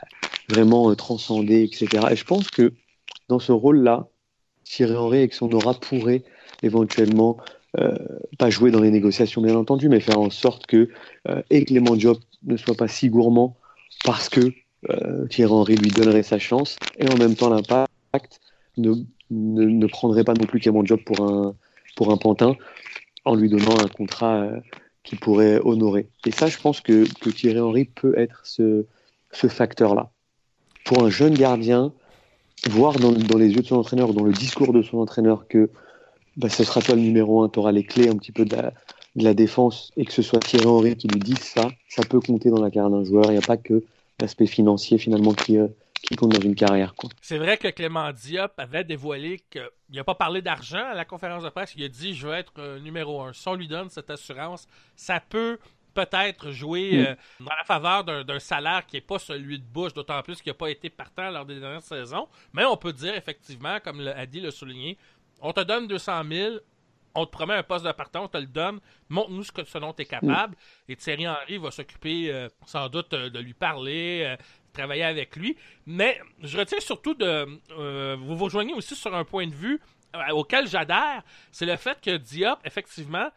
[0.49, 2.08] vraiment euh, transcendés, etc.
[2.12, 2.73] Et je pense que
[3.30, 4.08] dans ce rôle-là,
[4.63, 6.23] Thierry Henry avec son aura pourrait
[6.63, 7.38] éventuellement
[7.80, 7.95] euh,
[8.38, 10.89] pas jouer dans les négociations bien entendu, mais faire en sorte que
[11.28, 13.58] euh, et Clément Diop ne soit pas si gourmand
[14.06, 14.52] parce que euh,
[15.30, 18.41] Thierry Henry lui donnerait sa chance et en même temps l'impact
[18.78, 18.93] ne,
[19.32, 21.56] ne, ne, prendrait pas non plus Clément Diop pour un,
[21.96, 22.56] pour un pantin
[23.26, 24.60] en lui donnant un contrat euh,
[25.04, 26.08] qui pourrait honorer.
[26.26, 28.86] Et ça, je pense que, que Thierry Henry peut être ce,
[29.32, 30.10] ce facteur-là.
[30.86, 31.93] Pour un jeune gardien,
[32.69, 35.69] voir dans, dans, les yeux de son entraîneur, dans le discours de son entraîneur que
[36.38, 38.56] bah, ce sera toi le numéro un, tu auras les clés un petit peu de
[38.56, 38.74] la,
[39.15, 42.19] de la, défense et que ce soit Thierry Henry qui lui dise ça, ça peut
[42.19, 43.26] compter dans la carrière d'un joueur.
[43.26, 43.84] Il n'y a pas que
[44.19, 45.67] l'aspect financier finalement qui, euh,
[46.02, 46.93] qui compte dans une carrière.
[47.21, 49.62] C'est vrai que Clément Diop avait dévoilé qu'il
[49.93, 51.73] n'a pas parlé d'argent à la conférence de presse.
[51.76, 53.34] Il a dit je veux être euh, numéro un.
[53.34, 55.58] Si on lui donne cette assurance, ça peut
[55.93, 57.06] peut-être jouer mm.
[57.06, 60.52] euh, dans la faveur d'un salaire qui n'est pas celui de Bush, d'autant plus qu'il
[60.52, 62.28] n'a pas été partant lors des dernières saisons.
[62.54, 64.97] Mais on peut dire effectivement, comme Adi l'a souligné,
[65.41, 66.56] on te donne 200 000,
[67.15, 69.78] on te promet un poste de partant, on te le donne, montre-nous ce, que, ce
[69.78, 70.56] dont tu es capable.
[70.56, 70.91] Mm.
[70.91, 74.36] Et Thierry Henry va s'occuper euh, sans doute euh, de lui parler, euh,
[74.73, 75.56] travailler avec lui.
[75.86, 77.60] Mais je retiens surtout de.
[77.71, 79.80] Euh, vous vous rejoignez aussi sur un point de vue
[80.32, 83.30] auquel j'adhère, c'est le fait que Diop, effectivement,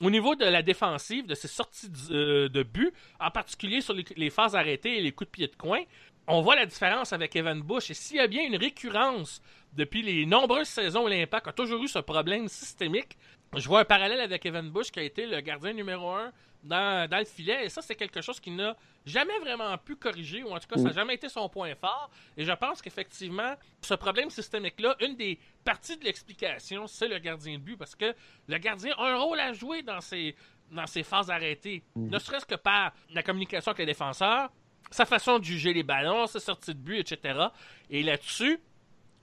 [0.00, 4.04] au niveau de la défensive, de ses sorties de, de but, en particulier sur les,
[4.16, 5.82] les, phases arrêtées et les coups de pied de coin,
[6.28, 7.90] on voit la différence avec Evan Bush.
[7.90, 9.40] Et s'il y a bien une récurrence
[9.72, 13.16] depuis les nombreuses saisons où l'Impact a toujours eu ce problème systémique,
[13.54, 16.32] je vois un parallèle avec Evan Bush qui a été le gardien numéro un
[16.64, 17.66] dans, dans le filet.
[17.66, 20.76] Et ça, c'est quelque chose qui n'a jamais vraiment pu corriger, ou en tout cas,
[20.76, 22.10] ça n'a jamais été son point fort.
[22.36, 27.54] Et je pense qu'effectivement, ce problème systémique-là, une des parties de l'explication, c'est le gardien
[27.54, 28.14] de but, parce que
[28.48, 30.34] le gardien a un rôle à jouer dans ces,
[30.72, 31.84] dans ces phases arrêtées.
[31.94, 34.50] Ne serait-ce que par la communication avec les défenseurs,
[34.90, 37.48] sa façon de juger les ballons, sa sortie de but, etc.
[37.90, 38.60] Et là-dessus,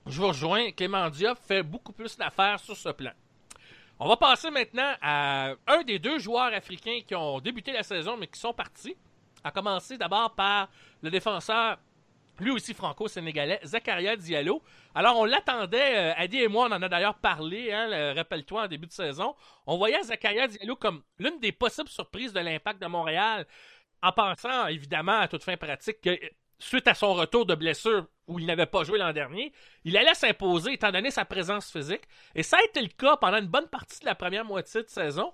[0.06, 0.70] je vous rejoins.
[0.72, 3.12] Clément Diop fait beaucoup plus d'affaires sur ce plan.
[3.98, 8.16] On va passer maintenant à un des deux joueurs africains qui ont débuté la saison
[8.16, 8.96] mais qui sont partis.
[9.42, 10.68] À commencer d'abord par
[11.02, 11.78] le défenseur,
[12.40, 14.62] lui aussi franco-sénégalais, Zakaria Diallo.
[14.94, 18.66] Alors on l'attendait, euh, Adi et moi on en a d'ailleurs parlé, hein, rappelle-toi en
[18.66, 19.36] début de saison.
[19.66, 23.46] On voyait Zakaria Diallo comme l'une des possibles surprises de l'impact de Montréal,
[24.04, 26.18] en pensant évidemment à toute fin pratique que
[26.58, 29.52] suite à son retour de blessure où il n'avait pas joué l'an dernier,
[29.84, 32.02] il allait s'imposer étant donné sa présence physique.
[32.34, 34.88] Et ça a été le cas pendant une bonne partie de la première moitié de
[34.88, 35.32] saison.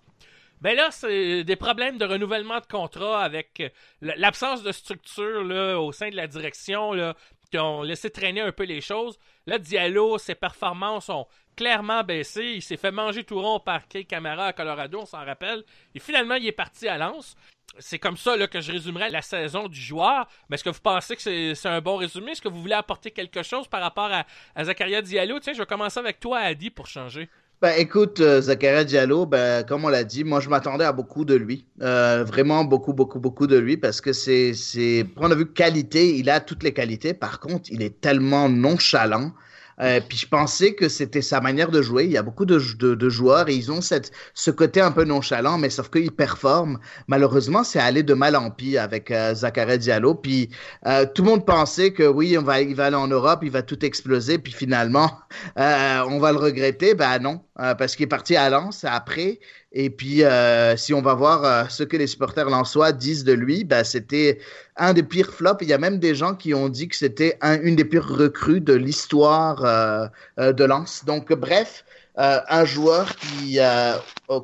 [0.60, 3.62] Ben là, c'est des problèmes de renouvellement de contrat avec
[4.00, 5.42] l'absence de structure
[5.80, 7.14] au sein de la direction
[7.50, 9.18] qui ont laissé traîner un peu les choses.
[9.46, 12.44] Là, Diallo, ses performances ont clairement baissé.
[12.44, 15.64] Il s'est fait manger tout rond par Kay Camara à Colorado, on s'en rappelle.
[15.94, 17.36] Et finalement, il est parti à Lens
[17.78, 20.26] c'est comme ça que je résumerai la saison du joueur.
[20.48, 22.32] Mais est-ce que vous pensez que c'est un bon résumé?
[22.32, 25.38] Est-ce que vous voulez apporter quelque chose par rapport à, à Zakaria Diallo?
[25.40, 27.28] Tiens, je vais commencer avec toi, Adi, pour changer.
[27.62, 31.26] Ben, écoute, euh, Zakaria Diallo, ben, comme on l'a dit, moi je m'attendais à beaucoup
[31.26, 31.66] de lui.
[31.82, 36.16] Euh, vraiment beaucoup, beaucoup, beaucoup de lui parce que c'est, c'est, point de vue qualité,
[36.16, 37.12] il a toutes les qualités.
[37.12, 39.32] Par contre, il est tellement nonchalant.
[39.80, 42.04] Euh, puis je pensais que c'était sa manière de jouer.
[42.04, 45.04] Il y a beaucoup de, de, joueurs et ils ont cette, ce côté un peu
[45.04, 46.78] nonchalant, mais sauf qu'ils performent.
[47.06, 50.14] Malheureusement, c'est allé de mal en pis avec euh, Zachary Diallo.
[50.14, 50.50] Puis
[50.86, 53.50] euh, tout le monde pensait que oui, on va, il va aller en Europe, il
[53.50, 54.38] va tout exploser.
[54.38, 55.10] Puis finalement,
[55.58, 56.94] euh, on va le regretter.
[56.94, 59.40] Ben non, parce qu'il est parti à Lens après.
[59.72, 63.32] Et puis, euh, si on va voir euh, ce que les supporters lensois disent de
[63.32, 64.40] lui, ben, c'était
[64.76, 65.62] un des pires flops.
[65.62, 68.08] Il y a même des gens qui ont dit que c'était un, une des pires
[68.08, 71.04] recrues de l'histoire euh, de Lens.
[71.04, 71.84] Donc, bref,
[72.16, 73.58] un joueur qui,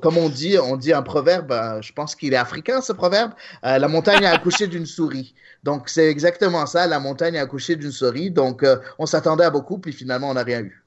[0.01, 3.87] comme on dit, on dit un proverbe, je pense qu'il est africain ce proverbe, la
[3.89, 5.35] montagne a accouché d'une souris.
[5.63, 8.31] Donc, c'est exactement ça, la montagne a accouché d'une souris.
[8.31, 8.65] Donc,
[8.99, 10.86] on s'attendait à beaucoup, puis finalement, on n'a rien eu.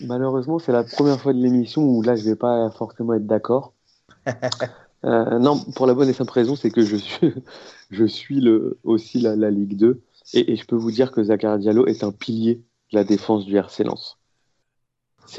[0.00, 3.72] Malheureusement, c'est la première fois de l'émission où là, je vais pas forcément être d'accord.
[5.04, 7.32] euh, non, pour la bonne et simple raison, c'est que je suis,
[7.90, 10.00] je suis le, aussi la, la Ligue 2
[10.32, 13.44] et, et, je peux vous dire que Zakaria Diallo est un pilier de la défense
[13.44, 14.18] du RC Lens.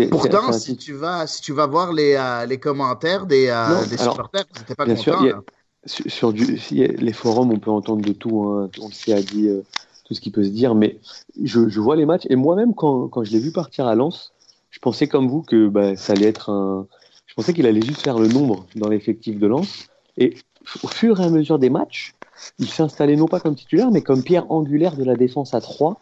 [0.09, 3.87] Pourtant, si tu vas, si tu vas voir les, euh, les commentaires des, euh, non,
[3.87, 5.21] des supporters, c'était pas bien content.
[5.21, 5.43] Sûr, a,
[5.85, 8.43] sur, sur du, les forums, on peut entendre de tout.
[8.43, 9.61] Hein, on le sait, a dit euh,
[10.05, 10.99] tout ce qui peut se dire, mais
[11.41, 14.33] je, je vois les matchs et moi-même, quand, quand je l'ai vu partir à Lens,
[14.75, 16.85] je pensais comme vous que bah, ça allait être un.
[17.27, 19.87] Je pensais qu'il allait juste faire le nombre dans l'effectif de Lens.
[20.17, 20.35] Et
[20.83, 22.13] au fur et à mesure des matchs,
[22.59, 25.61] il s'est installé non pas comme titulaire, mais comme pierre angulaire de la défense à
[25.61, 25.97] 3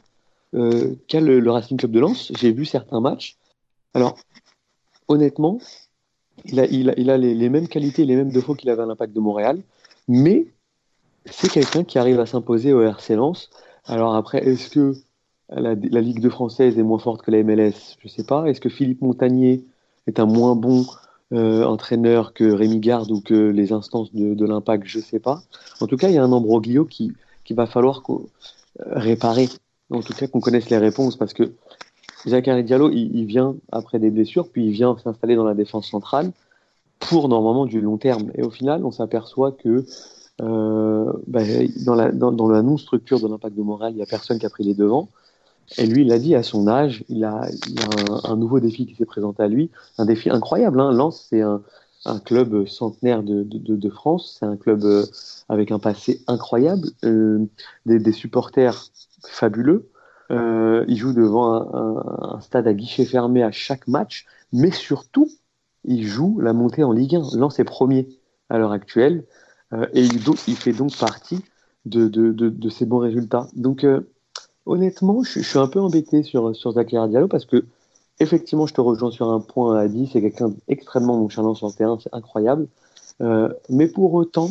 [0.55, 2.31] euh, qu'a le, Racing Club de Lens.
[2.35, 3.37] J'ai vu certains matchs.
[3.93, 4.17] Alors,
[5.07, 5.59] honnêtement,
[6.45, 9.61] il a les, les, mêmes qualités, les mêmes défauts qu'il avait à l'Impact de Montréal,
[10.07, 10.47] mais
[11.25, 13.51] c'est quelqu'un qui arrive à s'imposer au RC Lens.
[13.85, 14.95] Alors après, est-ce que
[15.49, 18.45] la, Ligue 2 française est moins forte que la MLS, je ne sais pas.
[18.45, 19.63] Est-ce que Philippe Montagnier
[20.07, 20.85] est un moins bon
[21.33, 24.83] euh, entraîneur que Rémi Garde ou que les instances de, de l'Impact?
[24.85, 25.43] Je ne sais pas.
[25.81, 28.15] En tout cas, il y a un embroglio qui, qui va falloir euh,
[28.91, 29.49] réparer.
[29.91, 31.53] En tout cas, qu'on connaisse les réponses parce que
[32.25, 36.31] Zachary Diallo, il, vient après des blessures, puis il vient s'installer dans la défense centrale
[36.99, 38.31] pour normalement du long terme.
[38.35, 39.85] Et au final, on s'aperçoit que
[40.41, 41.41] euh, bah,
[41.85, 44.45] dans, la, dans, dans la non-structure de l'impact de Montréal, il n'y a personne qui
[44.45, 45.09] a pris les devants.
[45.77, 48.95] Et lui, il a dit à son âge, il a, a un, nouveau défi qui
[48.95, 50.79] s'est présenté à lui, un défi incroyable.
[50.79, 50.91] Hein.
[50.91, 51.61] Lens, c'est un,
[52.25, 55.05] club centenaire de, France, c'est un club euh,
[55.47, 57.45] avec un passé incroyable, euh,
[57.85, 58.89] des, supporters
[59.25, 59.89] fabuleux.
[60.31, 65.29] Euh, il joue devant un, stade à guichet fermé à chaque match, mais surtout,
[65.85, 67.37] il joue la montée en Ligue 1.
[67.37, 68.09] Lens est premier
[68.49, 69.23] à l'heure actuelle,
[69.93, 71.39] et il, fait donc partie
[71.85, 73.47] de, de, de, ces bons résultats.
[73.55, 73.85] Donc,
[74.65, 77.65] Honnêtement, je, suis un peu embêté sur, sur Zakaria Diallo parce que,
[78.19, 81.73] effectivement, je te rejoins sur un point à dit, c'est quelqu'un d'extrêmement nonchalant sur le
[81.73, 82.67] terrain, c'est incroyable.
[83.21, 84.49] Euh, mais pour autant,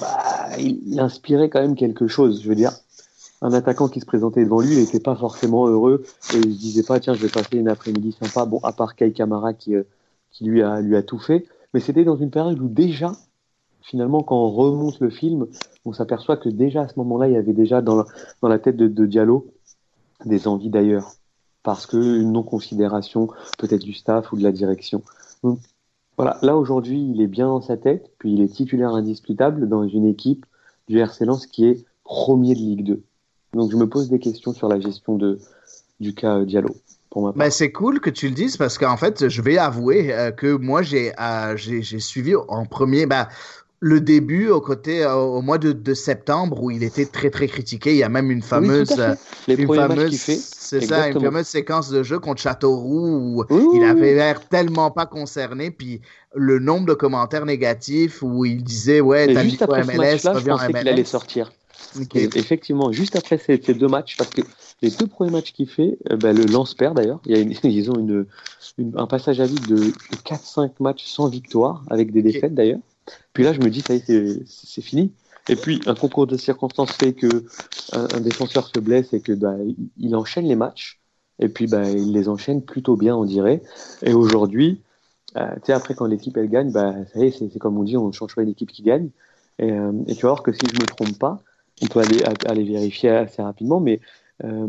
[0.00, 2.42] bah, il, inspirait quand même quelque chose.
[2.42, 2.72] Je veux dire,
[3.42, 6.82] un attaquant qui se présentait devant lui, n'était pas forcément heureux et il se disait
[6.82, 8.44] pas, tiens, je vais passer une après-midi sympa.
[8.44, 9.84] Bon, à part Kai Kamara qui, euh,
[10.32, 11.46] qui lui a, lui a tout fait.
[11.72, 13.12] Mais c'était dans une période où déjà,
[13.82, 15.46] finalement, quand on remonte le film,
[15.84, 18.04] on s'aperçoit que déjà à ce moment-là, il y avait déjà dans
[18.42, 19.46] la, tête de, de Diallo
[20.24, 21.12] des envies d'ailleurs,
[21.62, 23.28] parce que une non-considération
[23.58, 25.02] peut-être du staff ou de la direction.
[25.42, 25.58] Donc
[26.16, 29.86] voilà, là aujourd'hui, il est bien dans sa tête, puis il est titulaire indiscutable dans
[29.86, 30.44] une équipe
[30.88, 33.02] du RC Lens qui est premier de Ligue 2.
[33.54, 35.38] Donc je me pose des questions sur la gestion de,
[35.98, 36.74] du cas Diallo.
[37.34, 40.56] Ben, c'est cool que tu le dises parce qu'en fait, je vais avouer euh, que
[40.56, 43.06] moi, j'ai euh, j'ai suivi en premier.
[43.06, 43.26] Ben,
[43.80, 47.92] le début au côté au mois de, de, septembre où il était très très critiqué.
[47.92, 48.94] Il y a même une fameuse,
[49.48, 54.14] oui, une fameuse, c'est ça, une fameuse séquence de jeu contre Châteauroux où il avait
[54.14, 55.70] l'air tellement pas concerné.
[55.70, 56.02] Puis
[56.34, 60.78] le nombre de commentaires négatifs où il disait ouais, t'as mis MLS, reviens en MLS.
[60.78, 61.50] qu'il allait sortir.
[61.98, 62.28] Okay.
[62.36, 64.42] effectivement, juste après ces, ces, deux matchs, parce que
[64.82, 67.20] les deux premiers matchs qu'il fait, euh, ben, le lance perd d'ailleurs.
[67.26, 68.26] Ils ont une,
[68.78, 72.78] une, un passage à vide de, de 4-5 matchs sans victoire, avec des défaites d'ailleurs.
[73.32, 75.12] Puis là, je me dis, ça y est, c'est fini.
[75.48, 77.44] Et puis, un concours de circonstances fait que
[77.92, 79.54] un, un défenseur se blesse et que bah,
[79.98, 81.00] il enchaîne les matchs.
[81.38, 83.62] Et puis, bah, il les enchaîne plutôt bien, on dirait.
[84.02, 84.82] Et aujourd'hui,
[85.36, 87.84] euh, tu sais, après, quand l'équipe, elle gagne, bah, ça y est, c'est comme on
[87.84, 89.08] dit, on change pas une équipe qui gagne.
[89.58, 91.40] Et, euh, et, tu vas voir que si je me trompe pas,
[91.82, 94.00] on peut aller, aller vérifier assez rapidement, mais
[94.44, 94.66] euh,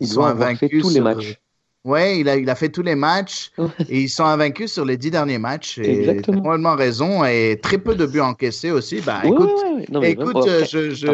[0.00, 1.40] ils, ils ont fait tous les matchs.
[1.84, 3.52] Oui, il a, il a fait tous les matchs
[3.88, 5.78] et ils sont invaincus sur les dix derniers matchs.
[5.78, 6.40] Et Exactement.
[6.40, 9.00] probablement raison et très peu de buts encaissés aussi.
[9.00, 9.86] Bah, écoute, ouais, ouais.
[9.88, 11.06] Non, écoute après, je, je,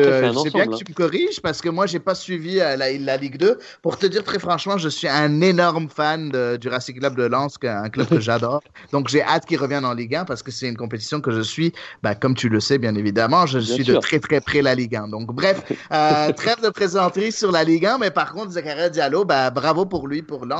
[0.42, 3.16] c'est bien que tu me corriges parce que moi, j'ai pas suivi euh, la, la,
[3.18, 3.58] Ligue 2.
[3.82, 7.24] Pour te dire très franchement, je suis un énorme fan de, du Racing Club de
[7.24, 8.62] Lens, un club que j'adore.
[8.90, 11.42] Donc, j'ai hâte qu'il revienne en Ligue 1 parce que c'est une compétition que je
[11.42, 13.96] suis, bah, comme tu le sais, bien évidemment, je bien suis sûr.
[13.96, 15.08] de très très près la Ligue 1.
[15.08, 15.62] Donc, bref,
[15.92, 19.84] euh, trêve de présenterie sur la Ligue 1, mais par contre, Zakaria Diallo, bah, bravo
[19.84, 20.53] pour lui, pour Lens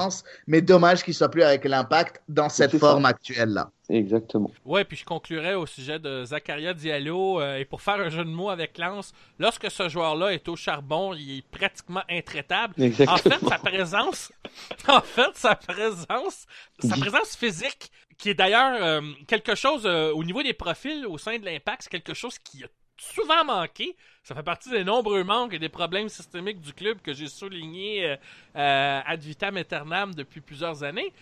[0.46, 3.70] mais dommage qu'il soit plus avec l'impact dans cette forme actuelle-là.
[3.90, 4.50] Exactement.
[4.64, 7.40] Ouais, puis je conclurai au sujet de Zakaria Diallo.
[7.40, 10.56] Euh, et pour faire un jeu de mots avec Lance, lorsque ce joueur-là est au
[10.56, 12.74] charbon, il est pratiquement intraitable.
[12.82, 13.14] Exactement.
[13.14, 14.32] En fait, sa présence,
[14.88, 16.46] en fait, sa présence,
[16.78, 21.18] sa présence physique, qui est d'ailleurs euh, quelque chose euh, au niveau des profils au
[21.18, 23.96] sein de l'impact, c'est quelque chose qui a souvent manqué.
[24.22, 28.06] Ça fait partie des nombreux manques et des problèmes systémiques du club que j'ai souligné
[28.06, 28.16] euh,
[28.56, 31.12] euh, ad vitam aeternam depuis plusieurs années.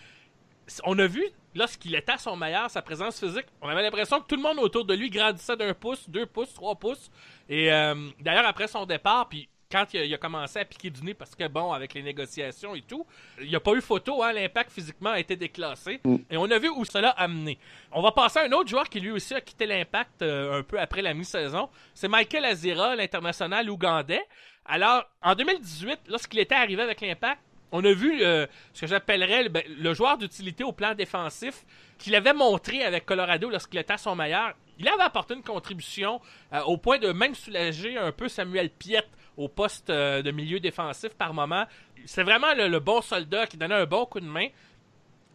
[0.85, 1.23] On a vu,
[1.55, 4.59] lorsqu'il était à son meilleur, sa présence physique, on avait l'impression que tout le monde
[4.59, 7.11] autour de lui grandissait d'un pouce, deux pouces, trois pouces.
[7.49, 10.91] Et euh, d'ailleurs, après son départ, puis quand il a, il a, commencé à piquer
[10.91, 13.05] du nez parce que bon, avec les négociations et tout,
[13.41, 15.99] il n'y a pas eu photo, hein, l'impact physiquement a été déclassé.
[16.03, 16.15] Mm.
[16.29, 17.57] Et on a vu où cela a amené.
[17.91, 20.63] On va passer à un autre joueur qui lui aussi a quitté l'impact euh, un
[20.63, 21.69] peu après la mi-saison.
[21.95, 24.21] C'est Michael Azira, l'international ougandais.
[24.65, 29.43] Alors, en 2018, lorsqu'il était arrivé avec l'impact, on a vu euh, ce que j'appellerais
[29.43, 31.65] le, ben, le joueur d'utilité au plan défensif
[31.97, 34.53] qu'il avait montré avec Colorado lorsqu'il était à son meilleur.
[34.79, 36.19] Il avait apporté une contribution
[36.51, 40.59] euh, au point de même soulager un peu Samuel Piette au poste euh, de milieu
[40.59, 41.65] défensif par moment.
[42.05, 44.47] C'est vraiment le, bon soldat qui donnait un bon coup de main,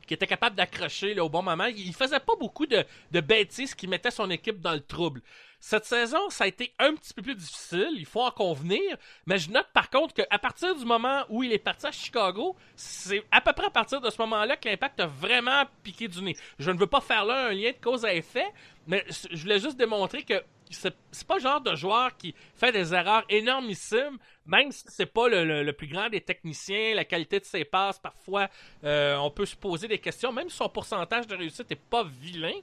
[0.07, 1.67] qui était capable d'accrocher au bon moment.
[1.67, 5.23] Il faisait pas beaucoup de, de bêtises qui mettaient son équipe dans le trouble.
[5.61, 9.39] Cette saison, ça a été un petit peu plus difficile, il faut en convenir, mais
[9.39, 13.25] je note par contre qu'à partir du moment où il est parti à Chicago, c'est
[13.33, 16.37] à peu près à partir de ce moment-là que l'impact a vraiment piqué du nez.
[16.61, 18.47] Je ne veux pas faire là un lien de cause à effet,
[18.89, 22.95] mais je voulais juste démontrer que c'est pas le genre de joueur qui fait des
[22.95, 27.45] erreurs énormissimes, même si c'est pas le, le, plus grand des techniciens, la qualité de
[27.45, 28.49] ses passes, parfois
[28.85, 32.03] euh, on peut se poser des questions, même si son pourcentage de réussite est pas
[32.05, 32.59] vilain.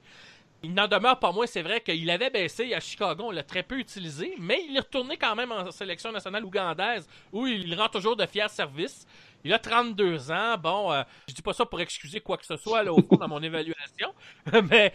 [0.63, 3.61] Il n'en demeure pas moins, c'est vrai qu'il avait baissé à Chicago, on l'a très
[3.61, 7.89] peu utilisé, mais il est retourné quand même en sélection nationale ougandaise où il rend
[7.89, 9.05] toujours de fiers services.
[9.46, 10.58] Il a 32 ans.
[10.62, 13.16] Bon, euh, je dis pas ça pour excuser quoi que ce soit là, au fond
[13.16, 14.10] dans mon évaluation.
[14.72, 14.91] mais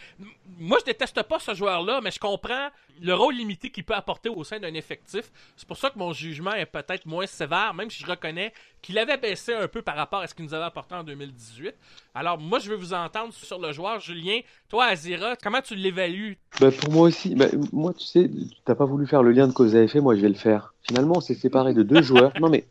[0.59, 2.69] moi, je déteste pas ce joueur-là, mais je comprends
[3.01, 5.31] le rôle limité qu'il peut apporter au sein d'un effectif.
[5.57, 8.99] C'est pour ça que mon jugement est peut-être moins sévère, même si je reconnais qu'il
[8.99, 11.73] avait baissé un peu par rapport à ce qu'il nous avait apporté en 2018.
[12.17, 14.01] Alors, moi, je veux vous entendre sur le joueur.
[14.01, 16.39] Julien, toi, Azira, comment tu l'évalues?
[16.61, 19.47] Ben, pour moi aussi, ben, moi, tu sais, tu n'as pas voulu faire le lien
[19.47, 20.75] de cause à effet, moi, je vais le faire.
[20.83, 22.33] Finalement, on s'est séparé de deux joueurs.
[22.41, 22.67] Non, mais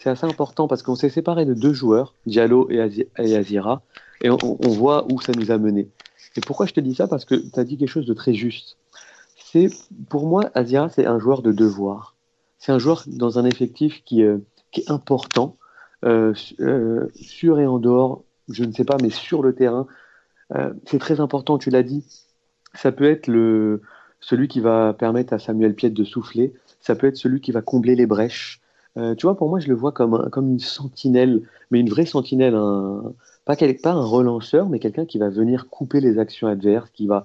[0.00, 2.80] c'est assez important parce qu'on s'est séparé de deux joueurs, Diallo et,
[3.16, 3.82] Azira,
[4.22, 4.36] et on,
[4.68, 5.88] voit où ça nous a mené.
[6.36, 7.06] Et pourquoi je te dis ça?
[7.06, 8.76] Parce que tu as dit quelque chose de très juste.
[9.36, 9.68] C'est
[10.08, 12.16] pour moi, Azira, c'est un joueur de devoir.
[12.58, 14.38] C'est un joueur dans un effectif qui, euh,
[14.72, 15.56] qui est important,
[16.04, 19.86] euh, euh, sur et en dehors, je ne sais pas, mais sur le terrain.
[20.86, 22.04] C'est très important, tu l'as dit.
[22.74, 23.82] Ça peut être le,
[24.20, 26.54] celui qui va permettre à Samuel Piette de souffler.
[26.80, 28.60] Ça peut être celui qui va combler les brèches.
[28.96, 31.88] Euh, tu vois, pour moi, je le vois comme, un, comme une sentinelle, mais une
[31.88, 33.12] vraie sentinelle, un,
[33.44, 37.24] pas, pas un relanceur, mais quelqu'un qui va venir couper les actions adverses, qui va,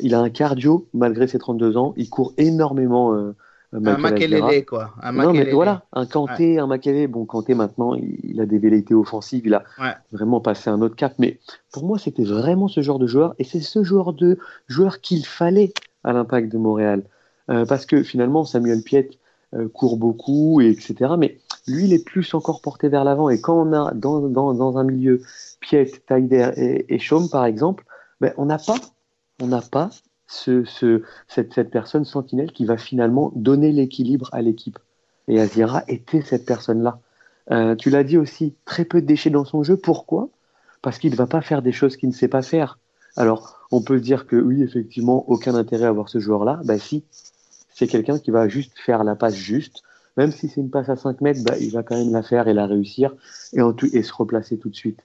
[0.00, 3.14] il a un cardio malgré ses 32 ans, il court énormément.
[3.14, 3.34] Euh,
[3.72, 4.94] un Makelele, quoi.
[5.02, 6.58] Un non, mais voilà, un Kanté, ouais.
[6.58, 7.08] un Makelele.
[7.08, 9.92] Bon, Kanté, maintenant, il, a des velléités offensives, il a ouais.
[10.12, 11.14] vraiment passé un autre cap.
[11.18, 11.38] Mais
[11.72, 14.38] pour moi, c'était vraiment ce genre de joueur, et c'est ce genre de
[14.68, 17.02] joueur qu'il fallait à l'impact de Montréal.
[17.50, 19.27] Euh, parce que finalement, Samuel Piette, euh,
[19.72, 21.12] court beaucoup, et etc.
[21.18, 23.30] Mais lui, il est plus encore porté vers l'avant.
[23.30, 25.22] Et quand on a dans, dans, dans un milieu
[25.60, 27.84] Piet, Taider et, et Chaume, par exemple,
[28.20, 28.76] ben, on n'a pas,
[29.40, 29.90] on pas
[30.26, 34.78] ce, ce, cette, cette personne sentinelle qui va finalement donner l'équilibre à l'équipe.
[35.26, 37.00] Et Azira était cette personne-là.
[37.50, 39.76] Euh, tu l'as dit aussi, très peu de déchets dans son jeu.
[39.76, 40.28] Pourquoi?
[40.82, 42.78] Parce qu'il ne va pas faire des choses qu'il ne sait pas faire.
[43.16, 46.60] Alors, on peut dire que oui, effectivement, aucun intérêt à avoir ce joueur-là.
[46.64, 47.04] Bah si,
[47.78, 49.84] c'est quelqu'un qui va juste faire la passe juste.
[50.16, 52.48] Même si c'est une passe à 5 mètres, bah, il va quand même la faire
[52.48, 53.14] et la réussir
[53.52, 55.04] et, se replacer tout de suite.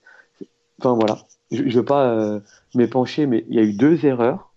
[0.79, 1.19] Enfin voilà,
[1.51, 2.39] je ne veux pas euh,
[2.73, 4.51] m'épancher, mais il y a eu deux erreurs,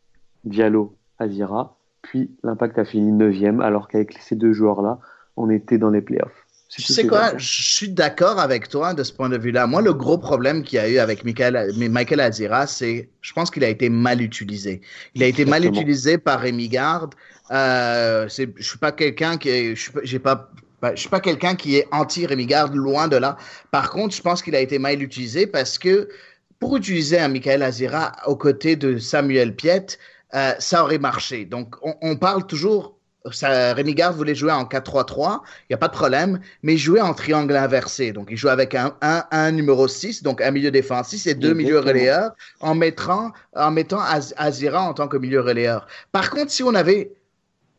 [0.45, 4.99] Diallo, Azira, puis l'impact a fini 9 alors qu'avec ces deux joueurs-là,
[5.37, 6.46] on était dans les playoffs.
[6.69, 9.67] Tu sais quoi, je suis d'accord avec toi de ce point de vue-là.
[9.69, 13.51] Moi, le gros problème qu'il y a eu avec Michael, Michael Azira, c'est, je pense
[13.53, 14.81] qu'il a été mal utilisé.
[15.14, 17.14] Il a été mal utilisé par Rémi Garde.
[17.53, 19.75] Euh, je suis pas quelqu'un qui,
[20.19, 20.51] pas,
[20.95, 23.37] je suis pas quelqu'un qui est anti Rémi Garde, loin de là.
[23.71, 26.09] Par contre, je pense qu'il a été mal utilisé parce que
[26.59, 29.99] pour utiliser un Michael Azira aux côtés de Samuel Piet,
[30.35, 31.45] euh, ça aurait marché.
[31.45, 32.96] Donc, on, on parle toujours
[33.33, 37.01] ça, Rémi voulait jouer en 4-3-3, il n'y a pas de problème, mais il jouait
[37.01, 38.12] en triangle inversé.
[38.12, 41.55] Donc, il jouait avec un, un, un numéro 6, donc un milieu défensif et deux
[41.55, 44.01] milieux relayeurs, en mettant, en mettant
[44.37, 45.87] Azira en tant que milieu relayeur.
[46.12, 47.12] Par contre, si on avait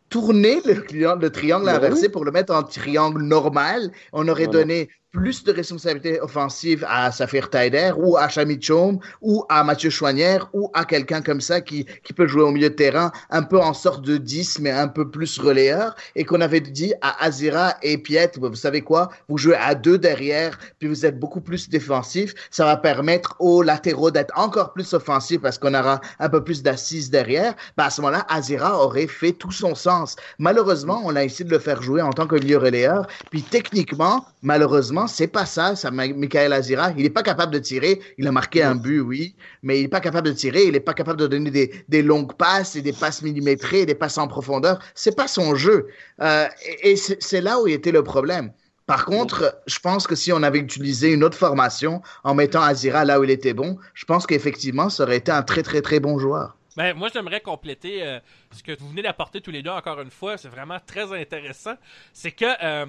[0.09, 0.85] tourné le,
[1.19, 2.09] le triangle inversé oui.
[2.09, 4.59] pour le mettre en triangle normal, on aurait Voilà.
[4.59, 9.89] donné plus de responsabilités offensives à Safir Taider ou à Chami Chom ou à Mathieu
[9.89, 13.41] Chouanière ou à quelqu'un comme ça qui, qui peut jouer au milieu de terrain un
[13.41, 15.95] peu en sorte de 10 mais un peu plus relayeur.
[16.15, 19.97] Et qu'on avait dit à Azira et Piet, vous savez quoi, vous jouez à deux
[19.97, 24.93] derrière puis vous êtes beaucoup plus défensif, ça va permettre aux latéraux d'être encore plus
[24.93, 29.07] offensifs parce qu'on aura un peu plus d'assises derrière, ben à ce moment-là, Azira aurait
[29.07, 30.15] fait tout son sens.
[30.37, 34.23] Malheureusement, on a essayé de le faire jouer en tant que milieu relayeur, puis techniquement,
[34.43, 36.91] malheureusement, c'est pas ça, ça Michael Azira.
[36.97, 37.99] Il n'est pas capable de tirer.
[38.17, 40.63] Il a marqué un but, oui, mais il n'est pas capable de tirer.
[40.65, 43.95] Il n'est pas capable de donner des, des longues passes et des passes millimétrées, des
[43.95, 44.79] passes en profondeur.
[44.95, 45.87] C'est pas son jeu.
[46.21, 48.51] Euh, et et c'est c'est là où était le problème.
[48.85, 53.03] Par contre, je pense que si on avait utilisé une autre formation en mettant Azira
[53.03, 55.99] là où il était bon, je pense qu'effectivement, ça aurait été un très, très, très
[55.99, 56.55] bon joueur.
[56.77, 58.19] Ben, moi, j'aimerais compléter euh,
[58.51, 60.37] ce que vous venez d'apporter tous les deux, encore une fois.
[60.37, 61.73] C'est vraiment très intéressant.
[62.13, 62.85] C'est que euh,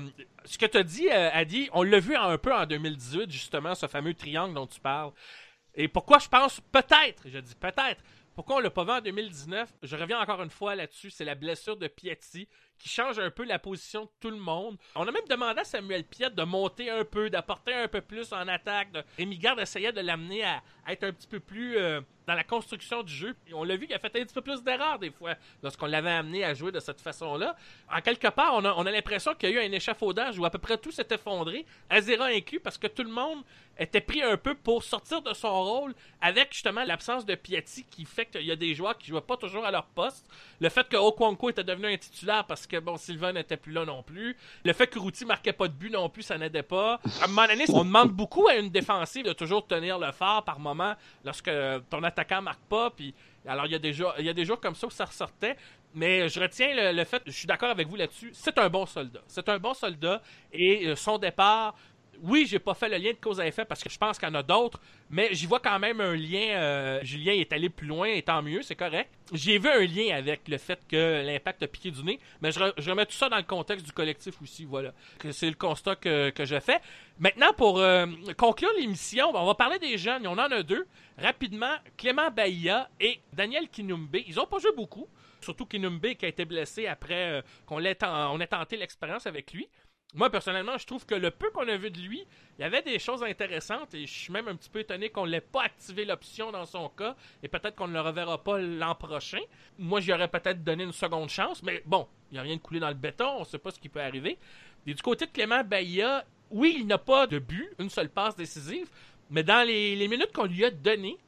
[0.49, 3.75] ce que tu as dit, euh, Adi, on l'a vu un peu en 2018, justement,
[3.75, 5.13] ce fameux triangle dont tu parles.
[5.75, 8.03] Et pourquoi je pense peut-être, je dis peut-être,
[8.35, 11.35] pourquoi on l'a pas vu en 2019 Je reviens encore une fois là-dessus, c'est la
[11.35, 14.79] blessure de Piatti qui change un peu la position de tout le monde.
[14.95, 18.33] On a même demandé à Samuel Piet de monter un peu, d'apporter un peu plus
[18.33, 18.93] en attaque.
[18.93, 19.03] De...
[19.61, 23.13] Essayait de l'amener à, à être un petit peu plus euh, dans la construction du
[23.13, 23.35] jeu.
[23.55, 26.11] On l'a vu qu'il a fait un petit peu plus d'erreurs des fois lorsqu'on l'avait
[26.11, 27.57] amené à jouer de cette façon-là.
[27.91, 30.45] En quelque part, on a, on a l'impression qu'il y a eu un échafaudage où
[30.45, 33.43] à peu près tout s'est effondré, Azera inclus, parce que tout le monde
[33.79, 38.05] était pris un peu pour sortir de son rôle avec justement l'absence de Piatti qui
[38.05, 40.27] fait qu'il y a des joueurs qui jouaient pas toujours à leur poste.
[40.61, 43.85] Le fait que Okwanko était devenu un titulaire parce que bon, Sylvain n'était plus là
[43.85, 44.37] non plus.
[44.65, 47.01] Le fait que Routy marquait pas de but non plus, ça n'aidait pas.
[47.21, 50.45] À un moment donné, on demande beaucoup à une défensive de toujours tenir le phare
[50.45, 51.51] par moment lorsque
[51.89, 52.93] ton attaquant marque pas.
[53.47, 55.57] Alors il y a des jours, des jours comme ça où ça ressortait.
[55.95, 58.31] Mais je retiens le, le fait, je suis d'accord avec vous là-dessus.
[58.35, 59.21] C'est un bon soldat.
[59.27, 60.21] C'est un bon soldat
[60.53, 61.75] et euh, son départ
[62.23, 64.29] oui, j'ai pas fait le lien de cause à effet parce que je pense qu'il
[64.29, 66.51] y en a d'autres, mais j'y vois quand même un lien.
[66.57, 69.11] euh, Julien est allé plus loin, et tant mieux, c'est correct.
[69.33, 72.61] J'ai vu un lien avec le fait que l'impact a piqué du nez, mais je,
[72.61, 74.93] re- je remets tout ça dans le contexte du collectif aussi, voilà.
[75.31, 76.81] C'est le constat que, je fais.
[77.19, 78.07] Maintenant, pour euh,
[78.37, 80.27] conclure l'émission, on va parler des jeunes.
[80.27, 80.87] On en a deux.
[81.19, 84.17] Rapidement, Clément Bahia et Daniel Kinumbe.
[84.27, 85.09] Ils ont pas joué beaucoup.
[85.41, 89.69] Surtout Kinumbe qui a été blessé après euh, qu'on ait tenté l'expérience avec lui.
[90.15, 92.25] Moi, personnellement, je trouve que le peu qu'on a vu de lui,
[92.59, 95.27] il y avait des choses intéressantes et je suis même un petit peu étonné qu'on
[95.27, 98.95] l'ait pas activé l'option dans son cas et peut-être qu'on ne le reverra pas l'an
[98.95, 99.41] prochain.
[99.79, 102.61] Moi, j'y aurais peut-être donné une seconde chance, mais bon, il n'y a rien de
[102.61, 104.39] coulé dans le béton, on sait pas ce qui peut arriver.
[104.87, 108.35] Et du côté de Clément Bahia, oui, il n'a pas de but, une seule passe
[108.35, 108.89] décisive,
[109.29, 111.19] mais dans les, les minutes qu'on lui a données,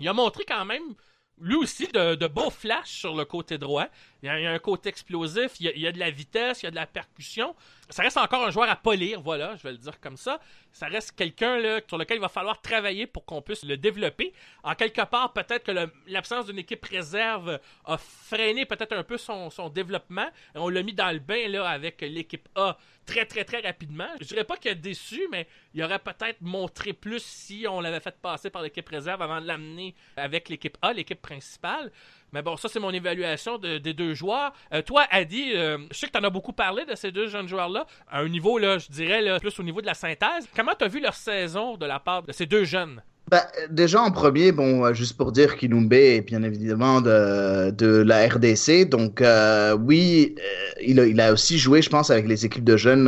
[0.00, 0.94] il a montré quand même
[1.40, 3.86] lui aussi de, de beaux flashs sur le côté droit.
[4.22, 6.70] Il y a, un côté explosif, il y, a, de la vitesse, il y a
[6.70, 7.54] de la percussion.
[7.88, 10.40] Ça reste encore un joueur à polir, voilà, je vais le dire comme ça.
[10.72, 14.32] Ça reste quelqu'un sur lequel il va falloir travailler pour qu'on puisse le développer.
[14.64, 19.50] En quelque part, peut-être que l'absence d'une équipe réserve a freiné peut-être un peu son,
[19.72, 20.28] développement.
[20.54, 24.08] On l'a mis dans le bain là avec l'équipe A très très très rapidement.
[24.20, 28.00] Je dirais pas qu'il a déçu, mais il aurait peut-être montré plus si on l'avait
[28.00, 31.90] fait passer par l'équipe réserve avant de l'amener avec l'équipe A, l'équipe principale.
[32.32, 34.52] Mais bon, ça c'est mon évaluation de- des deux joueurs.
[34.74, 37.28] Euh, toi, Adi, euh, je sais que tu en as beaucoup parlé de ces deux
[37.28, 37.86] jeunes joueurs-là.
[38.10, 40.46] À un niveau, là, je dirais, plus au niveau de la synthèse.
[40.54, 43.02] Comment tu as vu leur saison de la part de ces deux jeunes?
[43.30, 47.86] Bah, déjà en premier, bon, euh, juste pour dire qu'Inumbe est bien évidemment de, de
[47.98, 50.34] la RDC, donc euh, oui,
[50.82, 53.04] il, a, il a aussi joué, je pense, avec les équipes de jeunes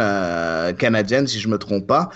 [0.77, 2.11] canadiennes, si je me trompe pas.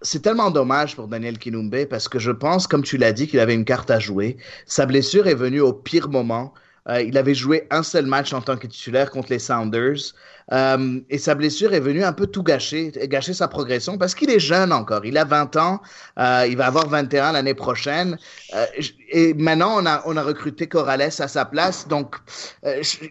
[0.00, 3.40] C'est tellement dommage pour Daniel Kinumbe parce que je pense, comme tu l'as dit, qu'il
[3.40, 4.36] avait une carte à jouer.
[4.66, 6.54] Sa blessure est venue au pire moment.
[6.88, 10.14] Euh, il avait joué un seul match en tant que titulaire contre les Sounders.
[10.52, 14.30] Euh, et sa blessure est venue un peu tout gâcher, gâcher sa progression parce qu'il
[14.30, 15.04] est jeune encore.
[15.04, 15.80] Il a 20 ans,
[16.18, 18.18] euh, il va avoir 21 l'année prochaine.
[18.54, 18.64] Euh,
[19.10, 21.88] et maintenant, on a, on a recruté Corrales à sa place.
[21.88, 22.16] Donc,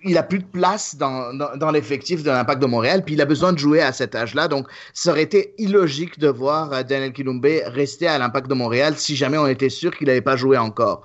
[0.04, 3.04] il a plus de place dans, dans, dans l'effectif de l'Impact de Montréal.
[3.04, 4.48] Puis il a besoin de jouer à cet âge-là.
[4.48, 9.16] Donc, ça aurait été illogique de voir Daniel Kilumbe rester à l'Impact de Montréal si
[9.16, 11.04] jamais on était sûr qu'il n'avait pas joué encore.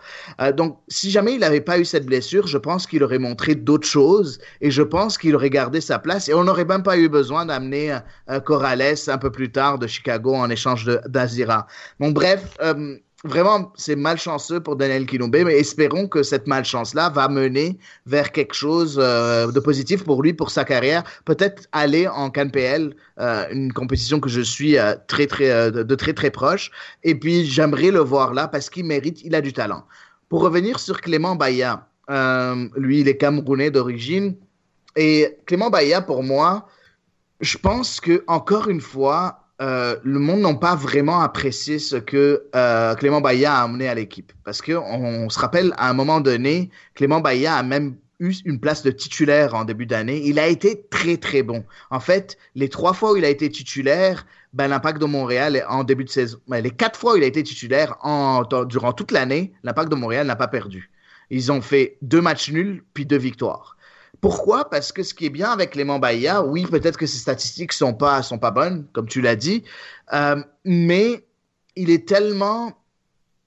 [0.55, 3.89] Donc, si jamais il n'avait pas eu cette blessure, je pense qu'il aurait montré d'autres
[3.89, 7.09] choses et je pense qu'il aurait gardé sa place et on n'aurait même pas eu
[7.09, 7.97] besoin d'amener
[8.31, 11.67] euh, Corrales un peu plus tard de Chicago en échange d'Azira.
[12.01, 17.29] Bon, bref, euh, vraiment, c'est malchanceux pour Daniel Kinombe, mais espérons que cette malchance-là va
[17.29, 21.05] mener vers quelque chose euh, de positif pour lui, pour sa carrière.
[21.25, 26.71] Peut-être aller en CanPL, une compétition que je suis très, très, de, très, très proche.
[27.05, 29.85] Et puis, j'aimerais le voir là parce qu'il mérite, il a du talent.
[30.29, 31.87] Pour revenir sur Clément Baya,
[32.77, 34.35] lui, il est camerounais d'origine.
[34.97, 36.69] Et Clément Baya, pour moi,
[37.41, 42.45] je pense que encore une fois, euh, le monde n'a pas vraiment apprécié ce que
[42.55, 44.33] euh, Clément Baya a amené à l'équipe.
[44.45, 48.61] Parce que on, se rappelle, à un moment donné, Clément Baya a même eu une
[48.61, 50.23] place de titulaire en début d'année.
[50.25, 51.65] Il a été très, très bon.
[51.91, 55.85] En fait, les trois fois où il a été titulaire, ben, l'impact de Montréal, en
[55.85, 57.97] début de saison, ben, les quatre fois où il a été titulaire
[58.69, 60.91] durant toute l'année, l'impact de Montréal n'a pas perdu.
[61.31, 63.77] Ils ont fait deux matchs nuls, puis deux victoires.
[64.23, 64.71] Pourquoi?
[64.71, 67.93] Parce que ce qui est bien avec Clément Baïa, oui, peut-être que ses statistiques sont
[67.93, 69.65] pas, sont pas bonnes, comme tu l'as dit,
[70.13, 71.27] euh, mais
[71.75, 72.73] il est tellement,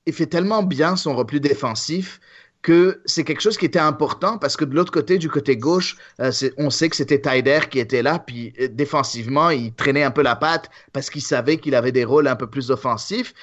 [0.05, 2.19] il fait tellement bien son repli défensif
[2.65, 5.97] que c'est quelque chose qui était important parce que de l'autre côté, du côté gauche,
[6.19, 10.09] euh, on sait que c'était Taider qui était là, puis euh, défensivement, il traînait un
[10.09, 13.35] peu la patte parce qu'il savait qu'il avait des rôles un peu plus offensifs.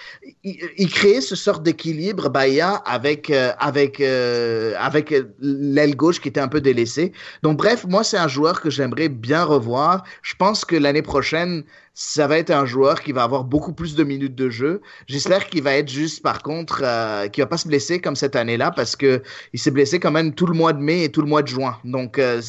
[0.43, 6.27] Il, il créait ce sort d'équilibre, Bahia, avec, euh, avec, euh, avec l'aile gauche qui
[6.27, 7.12] était un peu délaissée.
[7.45, 10.03] Donc bref, moi, c'est un joueur que j'aimerais bien revoir.
[10.23, 11.62] Je pense que l'année prochaine,
[11.95, 14.80] ça va être un joueur qui va avoir beaucoup plus de minutes de jeu.
[15.07, 18.34] J'espère qu'il va être juste, par contre, euh, qu'il va pas se blesser comme cette
[18.34, 19.22] année-là, parce que
[19.53, 21.49] il s'est blessé quand même tout le mois de mai et tout le mois de
[21.49, 21.76] juin.
[21.84, 22.40] Donc, euh,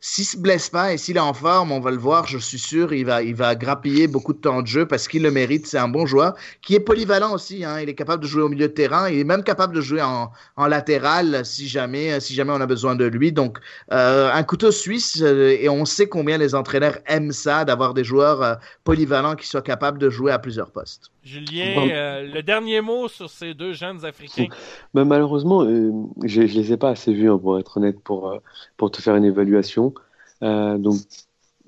[0.00, 2.26] s'il se blesse pas et s'il est en forme, on va le voir.
[2.26, 5.22] Je suis sûr, il va, il va grappiller beaucoup de temps de jeu parce qu'il
[5.22, 5.66] le mérite.
[5.66, 7.64] C'est un bon joueur qui est polyvalent aussi.
[7.64, 7.80] Hein.
[7.80, 9.08] Il est capable de jouer au milieu de terrain.
[9.08, 12.66] Il est même capable de jouer en, en latéral si jamais, si jamais on a
[12.66, 13.32] besoin de lui.
[13.32, 13.58] Donc,
[13.92, 18.04] euh, un couteau suisse euh, et on sait combien les entraîneurs aiment ça, d'avoir des
[18.04, 18.58] joueurs
[18.90, 21.10] polyvalents qui soient capables de jouer à plusieurs postes.
[21.22, 24.48] Julien, euh, le dernier mot sur ces deux jeunes Africains.
[24.94, 25.92] Ben, malheureusement, euh,
[26.24, 28.38] je ne les ai pas assez vus, hein, pour être honnête, pour, euh,
[28.76, 29.94] pour te faire une évaluation.
[30.42, 30.96] Euh, donc,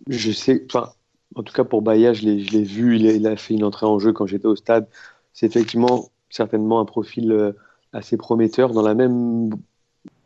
[0.08, 0.90] je sais, enfin,
[1.34, 3.86] en tout cas pour Baya, je l'ai vu, il a, il a, fait une entrée
[3.86, 4.86] en jeu quand j'étais au stade.
[5.32, 7.52] C'est effectivement certainement un profil euh,
[7.92, 9.50] assez prometteur dans la même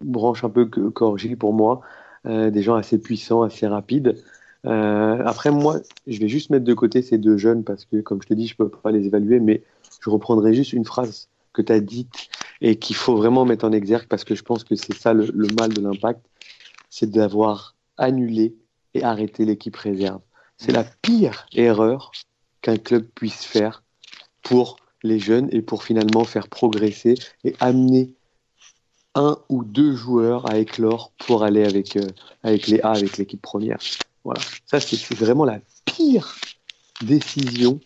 [0.01, 1.81] branche un peu que qu'Orgil pour moi.
[2.27, 4.17] Euh, des gens assez puissants, assez rapides.
[4.65, 8.23] Euh, après, moi, je vais juste mettre de côté ces deux jeunes parce que, comme
[8.23, 9.63] je te dis, je peux pas les évaluer, mais
[10.01, 12.29] je reprendrai juste une phrase que tu as dite
[12.61, 15.27] et qu'il faut vraiment mettre en exergue parce que je pense que c'est ça le,
[15.35, 16.21] le, mal de l'impact,
[16.91, 18.55] c'est d'avoir annulé
[18.95, 20.21] et arrêté l'équipe réserve.
[20.59, 22.13] C'est la pire erreur
[22.63, 23.83] qu'un club puisse faire
[24.43, 28.15] pour les jeunes et pour finalement faire progresser et amener
[29.15, 32.07] un ou deux joueurs à éclore pour aller avec, euh,
[32.43, 33.79] avec les A, avec l'équipe première.
[34.27, 34.41] Voilà.
[34.67, 36.35] Ça, c'est vraiment la pire
[37.01, 37.79] décision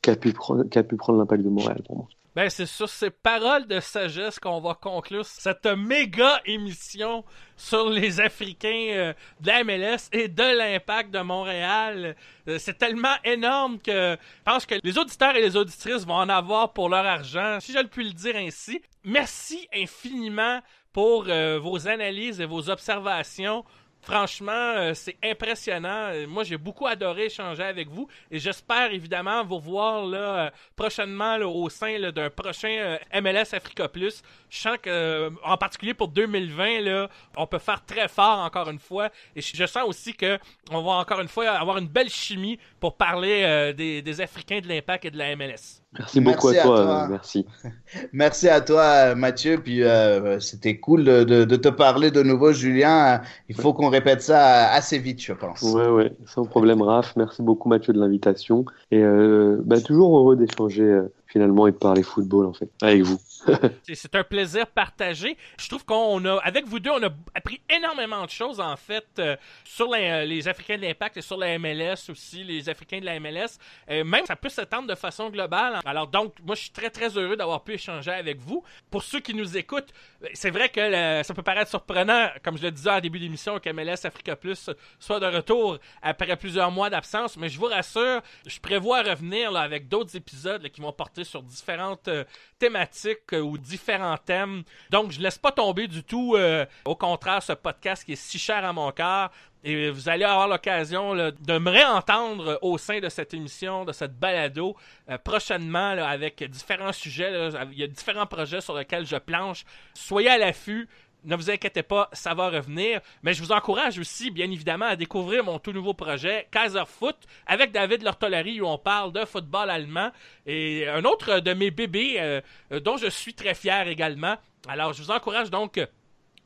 [0.00, 2.08] qu'a pu, qu pu, prendre l'impact de Montréal pour moi.
[2.36, 7.24] Ben, c'est sur ces paroles de sagesse qu'on va conclure cette méga émission
[7.56, 12.14] sur les Africains euh, de la MLS et de l'impact de Montréal.
[12.46, 16.28] Euh, c'est tellement énorme que je pense que les auditeurs et les auditrices vont en
[16.28, 18.80] avoir pour leur argent, si je le puis le dire ainsi.
[19.02, 20.60] Merci infiniment
[20.92, 23.64] pour euh, vos analyses et vos observations.
[24.02, 26.12] Franchement, euh, c'est impressionnant.
[26.28, 31.68] Moi, j'ai beaucoup adoré échanger avec vous et j'espère évidemment vous voir euh, prochainement au
[31.68, 34.22] sein d'un prochain euh, MLS Africa Plus.
[34.48, 38.78] Je sens que, en particulier pour 2020, là, on peut faire très fort encore une
[38.78, 40.38] fois et je sens aussi que
[40.70, 45.04] on va encore une fois avoir une belle chimie pour parler des Africains de l'Impact
[45.06, 45.82] et de la MLS.
[45.96, 47.46] Merci beaucoup Merci à à toi, euh, merci.
[48.12, 49.58] Merci à toi, Mathieu.
[49.58, 53.22] Puis euh, c'était cool de, te parler de nouveau, Julien.
[53.48, 55.62] Il faut qu'on répète ça assez vite, je pense.
[55.62, 57.16] Ouais, ouais, sans problème, Raph.
[57.16, 58.66] Merci beaucoup, Mathieu, de l'invitation.
[58.90, 63.02] Et euh, bah, toujours heureux d'échanger euh, finalement et de parler football, en fait, avec
[63.02, 63.18] vous.
[63.82, 65.36] C'est- un plaisir partagé.
[65.60, 69.06] Je trouve qu'on a, avec vous deux, on a appris énormément de choses, en fait,
[69.18, 73.04] euh, sur les, les Africains de l'Impact et sur la MLS aussi, les Africains de
[73.04, 73.58] la MLS.
[73.90, 75.78] Euh, même, ça peut s'étendre de façon globale.
[75.84, 78.64] Alors, donc, moi, je suis très, très heureux d'avoir pu échanger avec vous.
[78.90, 82.62] Pour ceux qui nous écoutent, euh, c'est vrai que ça peut paraître surprenant, comme je
[82.62, 86.88] le disais en début d'émission, que MLS Africa Plus soit de retour après plusieurs mois
[86.90, 91.42] d'absence, mais je vous rassure, je prévois revenir avec d'autres épisodes qui vont porter sur
[91.42, 92.24] différentes euh,
[92.58, 94.62] thématiques euh, ou différents thèmes.
[94.90, 98.38] Donc, je laisse pas tomber du tout, euh, au contraire, ce podcast qui est si
[98.38, 99.30] cher à mon cœur.
[99.64, 104.16] Et vous allez avoir l'occasion de me réentendre au sein de cette émission, de cette
[104.16, 104.76] balado,
[105.10, 107.50] euh, prochainement avec différents sujets.
[107.72, 109.64] Il y a différents projets sur lesquels je planche.
[109.94, 110.88] Soyez à l'affût.
[111.24, 113.00] Ne vous inquiétez pas, ça va revenir.
[113.22, 117.16] Mais je vous encourage aussi, bien évidemment, à découvrir mon tout nouveau projet, Kaiser Foot,
[117.46, 120.10] avec David Lortolari, où on parle de football allemand.
[120.46, 122.40] Et un autre de mes bébés, euh,
[122.72, 124.36] euh, dont je suis très fier également.
[124.68, 125.86] Alors, je vous encourage donc euh,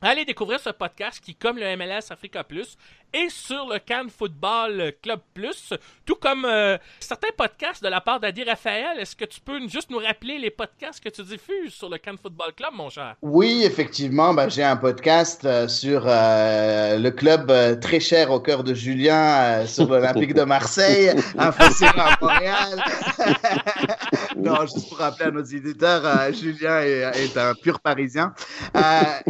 [0.01, 2.77] à aller découvrir ce podcast qui, comme le MLS Africa Plus,
[3.13, 5.73] est sur le Cannes Football Club Plus,
[6.05, 8.99] tout comme euh, certains podcasts de la part d'Adi Raphaël.
[8.99, 12.17] Est-ce que tu peux juste nous rappeler les podcasts que tu diffuses sur le Cannes
[12.21, 13.15] Football Club, mon cher?
[13.21, 18.63] Oui, effectivement, bah, j'ai un podcast euh, sur euh, le club très cher au cœur
[18.63, 22.83] de Julien, sur l'Olympique de Marseille, un facile à Montréal.
[24.37, 28.33] non, juste pour rappeler à nos éditeurs, Julien est, est un pur Parisien.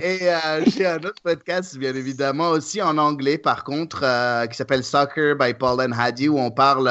[0.01, 0.29] Et
[0.67, 3.72] j'ai un autre podcast, bien évidemment, aussi en anglais, par contre,
[4.03, 6.87] euh, qui s'appelle Soccer by Paul and Hadi, où on parle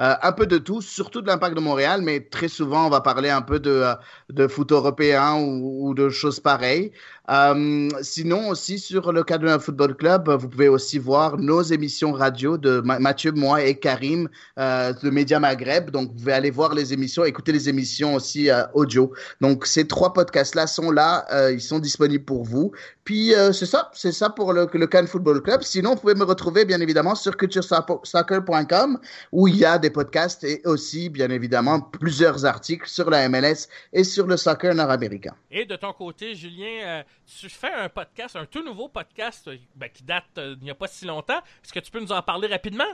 [0.00, 3.00] euh, un peu de tout, surtout de l'impact de Montréal, mais très souvent, on va
[3.00, 3.94] parler un peu de, euh,
[4.30, 6.92] de foot européen ou, ou de choses pareilles.
[7.28, 12.12] Euh, sinon, aussi sur le cadre d'un football club, vous pouvez aussi voir nos émissions
[12.12, 15.90] radio de Ma- Mathieu, moi et Karim euh, de Média Maghreb.
[15.90, 19.12] Donc, vous pouvez aller voir les émissions, écouter les émissions aussi euh, audio.
[19.40, 22.72] Donc, ces trois podcasts-là sont là, euh, ils sont disponibles pour vous.
[23.04, 25.62] Puis, euh, c'est ça, c'est ça pour le, le Cannes Football Club.
[25.62, 28.98] Sinon, vous pouvez me retrouver, bien évidemment, sur culturesoccer.com
[29.32, 33.68] où il y a des podcasts et aussi, bien évidemment, plusieurs articles sur la MLS
[33.92, 35.34] et sur le soccer nord-américain.
[35.50, 39.90] Et de ton côté, Julien, tu fais un podcast, un tout nouveau podcast euh, ben,
[39.92, 41.40] qui date euh, n'y a pas si longtemps.
[41.64, 42.84] Est-ce que tu peux nous en parler rapidement?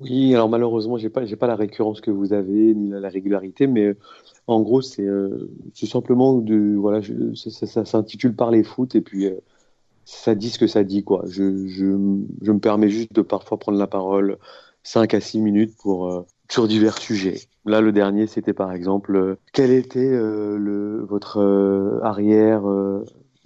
[0.00, 3.66] Oui, alors malheureusement, j'ai pas, pas la récurrence que vous avez, ni la, la régularité,
[3.66, 3.96] mais euh,
[4.46, 7.00] en gros, c'est euh, simplement de, voilà,
[7.34, 9.34] ça, s'intitule Parler foot, et puis euh,
[10.04, 11.24] ça dit ce que ça dit, quoi.
[11.26, 14.38] Je, je, me permets juste de parfois prendre la parole
[14.84, 17.40] 5 à 6 minutes pour, sur divers sujets.
[17.64, 22.62] Là, le dernier, c'était par exemple, quel était le, votre arrière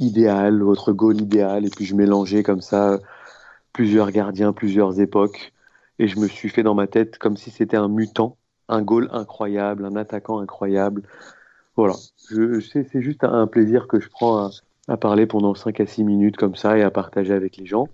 [0.02, 2.98] idéal, votre goal idéal, et puis je mélangeais comme ça euh,
[3.72, 5.52] plusieurs gardiens, plusieurs époques.
[5.98, 8.36] Et je me suis fait dans ma tête comme si c'était un mutant,
[8.68, 11.02] un goal incroyable, un attaquant incroyable.
[11.76, 11.94] Voilà.
[12.30, 14.50] Je, c'est, juste un plaisir que je prends
[14.88, 17.88] à, parler pendant 5 à 6 minutes comme ça et à partager avec les gens.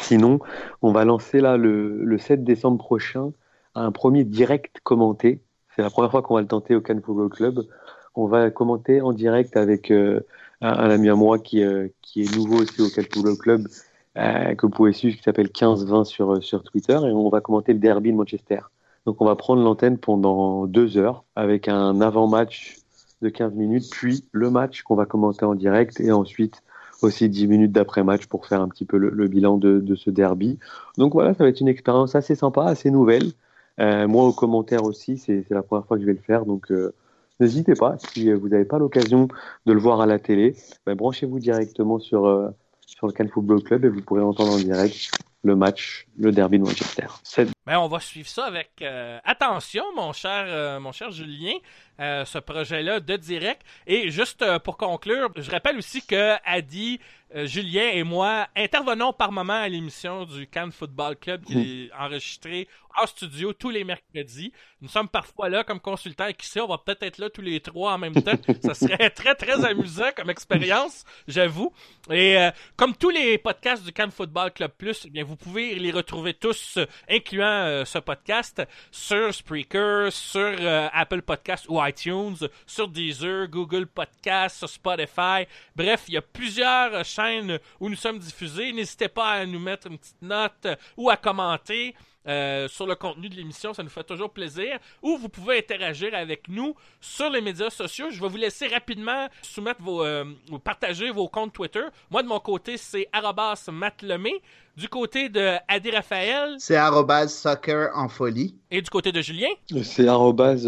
[0.00, 0.40] Sinon,
[0.82, 3.32] on va lancer là le, le 7 décembre prochain
[3.76, 5.40] un premier direct commenté.
[5.74, 7.66] C'est la première fois qu'on va le tenter au Cannes Club.
[8.14, 10.20] On va commenter en direct avec euh,
[10.60, 13.68] un, ami à moi qui, euh, qui est nouveau aussi au Football Club
[14.16, 17.40] euh, que vous pouvez suivre, qui s'appelle 15-20 sur, euh, sur Twitter, et on va
[17.40, 18.60] commenter le derby de Manchester.
[19.04, 22.76] Donc on va prendre l'antenne pendant deux heures, avec un avant-match
[23.22, 26.62] de 15 minutes, puis le match qu'on va commenter en direct, et ensuite
[27.02, 30.58] aussi 10 minutes d'après-match pour faire un petit peu le, bilan de, de ce derby.
[30.96, 33.32] Donc voilà, ça va être une expérience assez sympa, assez nouvelle.
[33.78, 36.72] Moi, aux commentaires aussi, c'est la première fois que je vais le faire, donc
[37.40, 39.28] n'hésitez pas, si vous n'avez pas l'occasion
[39.66, 40.56] de le voir à la télé,
[40.86, 42.26] ben, branchez-vous directement sur...
[42.26, 42.50] euh,
[42.86, 45.10] sur le Cannes Football Club et vous pourrez entendre en direct
[45.42, 47.06] le match, le derby de Manchester.
[47.66, 51.54] Ben, on va suivre ça avec euh, attention, mon cher, euh, mon cher Julien,
[51.98, 53.62] euh, ce projet-là de direct.
[53.88, 57.00] Et juste pour conclure, je rappelle aussi que Adi,
[57.34, 62.68] Julien et moi intervenons par moment à l'émission du Cannes Football Club qui est enregistrée
[62.96, 64.52] en studio tous les mercredis.
[64.80, 67.42] Nous sommes parfois là comme consultants et qui sait, on va peut-être être là tous
[67.42, 68.38] les trois en même temps.
[68.62, 71.72] Ça serait très, très amusant comme expérience, j'avoue.
[72.10, 72.38] Et
[72.76, 76.32] comme tous les podcasts du Cannes Football Club Plus, eh bien, vous pouvez les retrouver
[76.32, 76.78] tous,
[77.10, 82.36] incluant euh, ce podcast, sur Spreaker, sur euh, Apple Podcasts ou iTunes,
[82.66, 85.46] sur Deezer, Google Podcasts, sur Spotify.
[85.74, 88.72] Bref, il y a plusieurs euh, chaînes où nous sommes diffusés.
[88.72, 91.94] N'hésitez pas à nous mettre une petite note ou à commenter.
[92.26, 93.72] Euh, sur le contenu de l'émission.
[93.74, 94.78] Ça nous fait toujours plaisir.
[95.02, 98.06] Ou vous pouvez interagir avec nous sur les médias sociaux.
[98.10, 101.84] Je vais vous laisser rapidement soumettre vos, euh, ou partager vos comptes Twitter.
[102.10, 104.42] Moi, de mon côté, c'est arrobas matlemé.
[104.76, 106.76] Du côté de Adi Raphaël C'est
[107.28, 108.58] soccer en folie.
[108.70, 109.48] et du côté de Julien.
[109.82, 110.06] C'est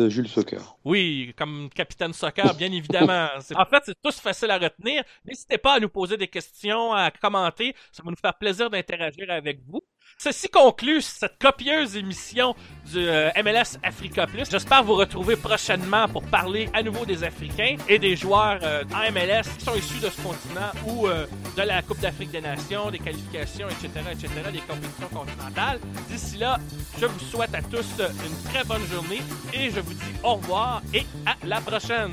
[0.09, 0.79] Jules Soccer.
[0.83, 3.29] Oui, comme capitaine soccer, bien évidemment.
[3.41, 5.05] C'est- En fait, c'est tous facile à retenir.
[5.27, 7.75] N'hésitez pas à nous poser des questions, à commenter.
[7.93, 9.83] Ça va nous faire plaisir d'interagir avec vous.
[10.17, 12.55] Ceci conclut cette copieuse émission
[12.87, 14.51] du euh, MLS Africa Plus.
[14.51, 18.83] J'espère vous retrouver prochainement pour parler à nouveau des Africains et des joueurs euh,
[19.13, 22.91] MLS qui sont issus de ce continent ou euh, de la Coupe d'Afrique des Nations,
[22.91, 25.81] des qualifications, etc., etc., des compétitions continentales.
[26.09, 26.59] D'ici là,
[27.01, 29.21] je vous souhaite à tous une très bonne journée
[29.53, 32.13] et je vous dis au revoir et à la prochaine.